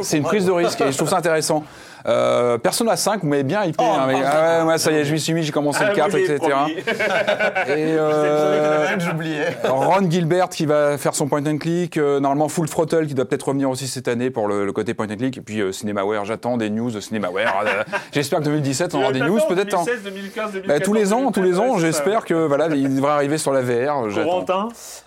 [0.01, 1.63] c'est une prise de risque et je trouve ça intéressant.
[2.07, 3.77] Euh, Persona 5, vous m'avez bien hypé.
[3.79, 5.79] Oh, hein, mais, ah ouais, moi, ça y est, je m'y suis mis, j'ai commencé
[5.83, 6.39] ah, le 4, etc.
[7.67, 9.57] Et euh, j'oubliais.
[9.63, 11.97] Ron Gilbert qui va faire son point and click.
[11.97, 14.93] Euh, normalement, Full Throttle qui doit peut-être revenir aussi cette année pour le, le côté
[14.93, 15.37] point and click.
[15.37, 17.63] Et puis euh, Cinemaware, j'attends des news de Cinemaware.
[18.11, 19.85] J'espère que 2017, on aura des news peut-être.
[19.85, 20.67] 2016, 2015, 2014.
[20.67, 23.53] Bah, tous les ans, tous les ans, Ouais, j'espère que voilà, il devrait arriver sur
[23.53, 24.07] la VR.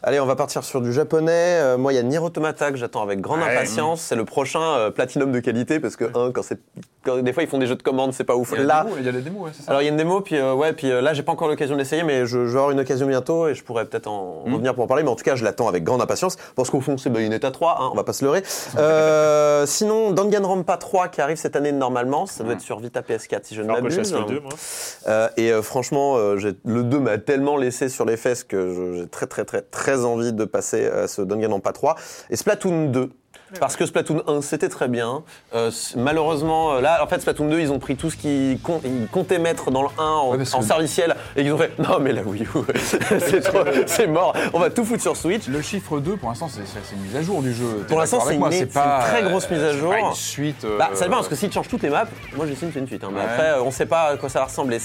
[0.02, 1.32] Allez, on va partir sur du japonais.
[1.32, 3.50] Euh, moi, il y a Nier Automata que j'attends avec grande Ouais.
[3.50, 4.00] impatience.
[4.00, 6.58] C'est le prochain euh, Platinum de qualité parce que, un, quand c'est.
[7.22, 8.52] Des fois, ils font des jeux de commandes, c'est pas ouf.
[8.52, 8.86] Il y a la Là.
[8.98, 9.64] il y a la démo, ouais, ça.
[9.70, 11.48] Alors il y a une démo, puis euh, ouais, puis euh, là j'ai pas encore
[11.48, 14.44] l'occasion d'essayer, mais je, je vais avoir une occasion bientôt et je pourrais peut-être en
[14.46, 14.52] Mm.
[14.54, 15.02] revenir pour en parler.
[15.02, 17.78] Mais en tout cas, je l'attends avec grande impatience parce qu'au fond c'est Bayonetta 3,
[17.80, 18.42] hein, on va pas se leurrer.
[18.78, 22.46] Euh, sinon, Danganronpa 3 qui arrive cette année normalement, ça Mm.
[22.46, 23.96] doit être sur Vita PS4 si je ne m'abuse.
[23.96, 24.52] fasse le 2, moi.
[25.08, 29.44] Euh, et franchement, le 2 m'a tellement laissé sur les fesses que j'ai très très
[29.44, 31.96] très très envie de passer à ce Danganronpa 3
[32.30, 33.10] et Splatoon 2.
[33.60, 35.22] Parce que Splatoon 1, c'était très bien.
[35.54, 38.80] Euh, malheureusement, euh, là, en fait, Splatoon 2, ils ont pris tout ce qu'ils com-
[38.84, 42.12] ils comptaient mettre dans le 1 en, Ouais, serviciel et ils ont fait Non, mais
[42.12, 42.46] la Wii U,
[43.86, 44.34] c'est mort.
[44.52, 45.46] On va tout foutre sur Switch.
[45.48, 46.60] Le chiffre 2, pour l'instant, c'est
[46.94, 47.84] une mise à jour du jeu.
[47.88, 49.90] Pour l'instant, c'est une- très grosse mise à jour.
[49.90, 50.64] pas une suite.
[50.64, 52.04] euh, Bah, ça dépend parce que s'ils changent toutes les maps,
[52.36, 53.04] moi j'estime que c'est une suite.
[53.04, 53.08] hein.
[53.12, 53.26] Mais Ouais.
[53.26, 54.78] après, euh, on sait pas à quoi ça va ressembler.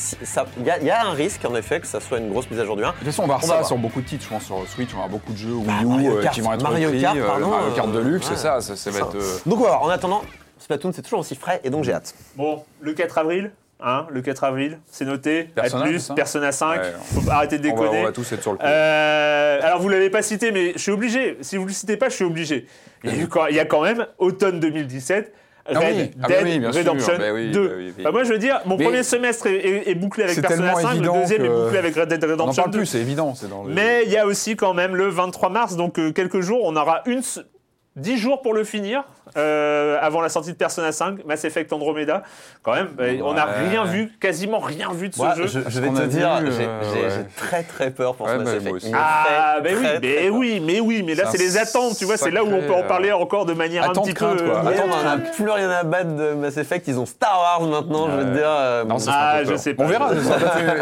[0.59, 2.49] Il y, a- il y a un risque en effet que ça soit une grosse
[2.49, 2.87] mise à jour du 1.
[2.89, 4.89] De toute façon, on va voir ça sur beaucoup de titres, je pense, sur Switch,
[4.93, 6.63] on va avoir beaucoup de jeux Wii Bah, U Mario euh, Kart, qui vont être
[6.63, 8.35] Mario Kart, euh, pardon, Mario Kart euh, Deluxe, ouais.
[8.35, 9.05] c'est ça, ça, ça va Ça.
[9.05, 9.15] être...
[9.15, 10.21] euh, Donc voilà, en attendant,
[10.59, 12.13] Splatoon c'est toujours aussi frais et donc j'ai hâte.
[12.35, 13.51] Bon, le 4 avril,
[13.81, 15.43] hein, le 4 avril, c'est noté.
[15.55, 16.93] Persona, plus, c'est ça Persona 5, Ouais.
[17.13, 18.01] faut arrêter de on, va, déconner.
[18.01, 18.65] on va tous être sur le coup.
[18.65, 21.37] Euh, alors vous l'avez pas cité, mais je suis obligé.
[21.41, 22.65] Si vous le citez pas, je suis obligé.
[23.03, 25.33] Il y a, eu quand- il y a quand même automne 2017.
[25.69, 26.79] Ah Red oui, ah bah Dead oui, bien sûr.
[26.79, 27.67] Redemption Bah oui, 2.
[27.67, 28.03] bah oui, oui.
[28.05, 30.41] Bah moi je veux dire, mon Mais- premier semestre est, est- est bouclé avec C'est
[30.41, 32.63] Persona tellement 5, le évident deuxième est que- bouclé avec Red Dead on n'en Redemption
[32.63, 32.77] parle 2.
[32.79, 33.35] plus, c'est évident.
[33.35, 36.13] c'est dans le- Mais il y a aussi quand même le 23 mars, donc euh,
[36.13, 37.21] quelques jours, on aura une,
[37.97, 39.03] 10 jours pour le finir,
[39.37, 42.23] euh, avant la sortie de Persona 5, Mass Effect Andromeda.
[42.63, 45.47] Quand même, euh, on n'a rien vu, quasiment rien vu de ce jeu.
[45.47, 47.09] je, je vais te a dire, j'ai euh, j'ai- ouais.
[47.09, 48.93] j'ai très très peur pour Ouais, ce Mass bah, Effect.
[48.95, 52.17] Ah, ben oui, très, mais oui, mais oui, mais là C'est les attentes, tu vois,
[52.17, 54.45] c'est là où on peut en parler euh, encore de manière un petit crainte, peu.
[54.49, 54.59] quoi.
[54.59, 57.61] Attends, on en a plus rien à battre de Mass Effect, ils ont Star Wars
[57.69, 58.47] maintenant, je veux dire.
[58.47, 59.83] euh, Non, ça Ah, je sais pas.
[59.83, 60.11] On verra,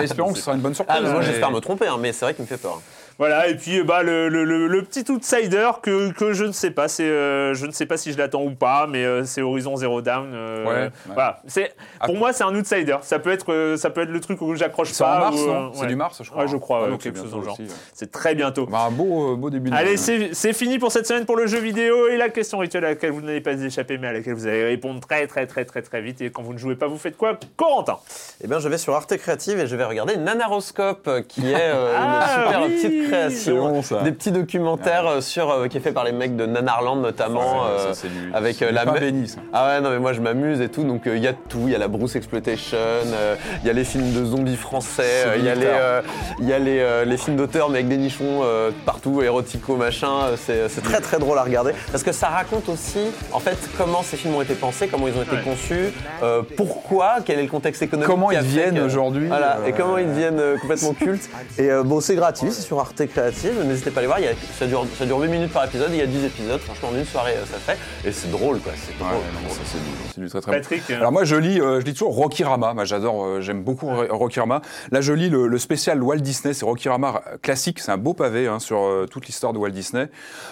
[0.03, 1.01] espérons que ce sera une bonne surprise.
[1.03, 2.81] Ah, moi j'espère me tromper, hein, mais c'est vrai qu'il me fait peur.
[3.17, 6.71] Voilà, et puis bah, le, le- le- le petit outsider que, que je ne sais
[6.71, 9.41] pas, c'est, euh, je ne sais pas si je l'attends ou pas, mais euh, c'est
[9.41, 10.31] Horizon Zero Dawn.
[10.33, 10.89] euh, Ouais, ouais.
[11.07, 12.19] Voilà, c'est, pour Ah.
[12.19, 12.97] moi c'est un outsider.
[13.03, 15.19] Ça peut être, ça peut être le truc où j'accroche C'est en pas.
[15.19, 16.43] mars, ou, non C'est du mars, je crois.
[16.43, 17.57] Ouais, je crois, Ah, ouais, donc c'est quelque chose dans genre.
[17.93, 18.65] C'est très bientôt.
[18.65, 19.97] Bah, un beau, euh, beau début de Allez, l'année.
[19.97, 22.89] c'est c'est fini pour cette semaine pour le jeu vidéo et la question rituelle à
[22.89, 25.81] laquelle vous n'allez pas échapper, mais à laquelle vous allez répondre très très très très
[25.81, 26.19] très vite.
[26.21, 27.97] Et quand vous ne jouez pas, vous faites quoi Corentin?
[28.43, 31.93] Eh bien, je vais sur Arte Créative et je vais regarder Nanaroscope, qui est euh,
[31.97, 32.75] Ah, une super oui.
[32.75, 33.69] petite création.
[33.69, 34.01] bon, ça.
[34.03, 37.65] Des petits documentaires euh, sur, euh, qui est fait par les mecs de Nanarland notamment.
[37.65, 39.39] Euh, ça, avec euh, la béni, ça.
[39.53, 40.83] Ah ouais, non, mais moi je m'amuse et tout.
[40.83, 41.61] Donc euh, il y a tout.
[41.65, 45.03] Il y a la Bruce Exploitation, euh, il y a les films de zombies français,
[45.27, 46.01] euh, il y a, les, euh,
[46.39, 49.75] il y a les, euh, les films d'auteur, mais avec des nichons euh, partout, érotico,
[49.75, 50.09] machin.
[50.37, 51.73] C'est c'est très très drôle à regarder.
[51.91, 52.99] Parce que ça raconte aussi,
[53.31, 55.41] en fait, comment ces films ont été pensés, comment ils ont été Ouais.
[55.43, 55.91] conçus,
[56.23, 58.07] euh, pourquoi, quel est le contexte économique.
[58.09, 61.29] Comment ils viennent aujourd'hui, Voilà, euh, et comment ils deviennent euh, complètement cultes.
[61.57, 63.61] Et euh, bon, c'est gratuit, c'est sur Arte Créative.
[63.65, 64.19] N'hésitez pas à les voir.
[64.19, 65.89] Il y a- ça, dure, ça dure 8 minutes par épisode.
[65.91, 66.59] Il y a 10 épisodes.
[66.61, 67.77] Franchement, en une soirée, euh, ça fait.
[68.07, 68.71] Et c'est drôle, quoi.
[68.75, 69.21] C'est Ouais, drôle.
[69.43, 70.51] non, ça, c'est du- c'est du très très.
[70.53, 73.61] Patrick euh, Alors moi je lis, euh, je lis toujours Rokirama, moi j'adore, euh, j'aime
[73.63, 74.61] beaucoup Ro- Rokirama.
[74.91, 78.47] Là je lis le, le spécial Walt Disney, c'est Rokirama classique, c'est un beau pavé
[78.47, 80.07] hein, sur euh, toute l'histoire de Walt Disney.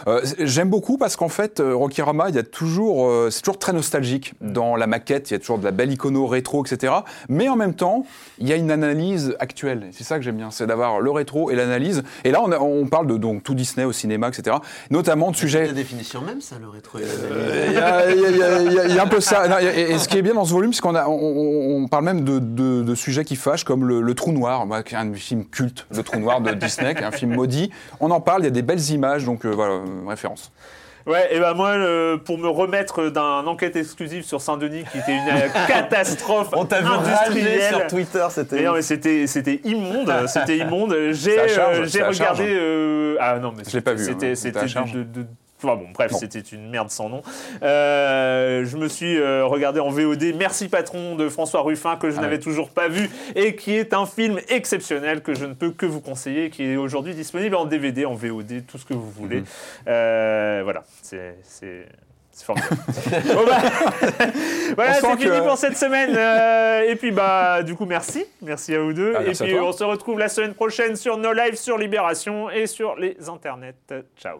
[0.08, 3.60] Euh, j'aime beaucoup parce qu'en fait euh, Rokirama, il y a toujours, euh, c'est toujours
[3.60, 6.94] très nostalgique dans la maquette, il y a toujours de la belle icono rétro, etc.
[7.30, 8.06] Mais en même temps,
[8.40, 9.88] il y a une analyse actuelle.
[9.92, 12.04] C'est ça que j'aime bien, c'est d'avoir le rétro et l'analyse.
[12.26, 14.58] Et là on, a- on parle de donc tout Disney au cinéma, etc.
[14.92, 15.68] Notamment de sujets.
[15.68, 17.78] La définition même, ça, le rétro Il y,
[19.00, 19.48] a, un peu ça.
[19.48, 22.04] Non, et, et ce qui est bien dans ce volume, c'est qu'on a, on, parle
[22.06, 25.14] même de, de- de sujets qui fâchent, comme le, le Trou Noir, qui est un
[25.14, 27.70] film culte, le Trou Noir de Disney, qui est un film maudit.
[28.00, 30.52] On en parle, il y a des belles images, donc euh, voilà, euh, référence.
[31.06, 35.12] Ouais, et ben moi, euh, pour me remettre d'un enquête exclusive sur Saint-Denis qui était
[35.12, 36.88] une euh, catastrophe On t'a vu
[37.70, 38.56] sur Twitter, c'était.
[38.58, 40.96] Mais non, mais c'était c'était immonde, c'était immonde.
[41.12, 42.46] J'ai euh, c'est j'ai regardé.
[42.48, 44.94] euh, ah non, mais Je l'ai pas vu, C'était hein, c'était c'était à de- charge.
[44.94, 45.26] de- de-
[45.64, 47.22] Enfin bon, bref, c'était une merde sans nom.
[47.62, 52.18] Euh, je me suis euh, regardé en VOD Merci Patron de François Ruffin que je
[52.18, 52.42] Ah n'avais ouais.
[52.42, 56.02] toujours pas vu et qui est un film exceptionnel que je ne peux que vous
[56.02, 59.40] conseiller, qui est aujourd'hui disponible en DVD, en VOD, tout ce que vous voulez.
[59.42, 59.46] Mhm.
[59.88, 61.86] Euh, voilà, c'est c'est-
[62.44, 62.76] formidable.
[63.36, 63.58] Bon, bah,
[64.76, 66.16] voilà, c'est fini que- pour cette semaine.
[66.18, 68.26] Euh, et puis, bah, du coup, merci.
[68.42, 69.14] Merci à vous deux.
[69.16, 72.66] Ah, et puis, on se retrouve la semaine prochaine sur nos lives, sur Libération et
[72.66, 73.76] sur les internets.
[74.18, 74.40] Ciao.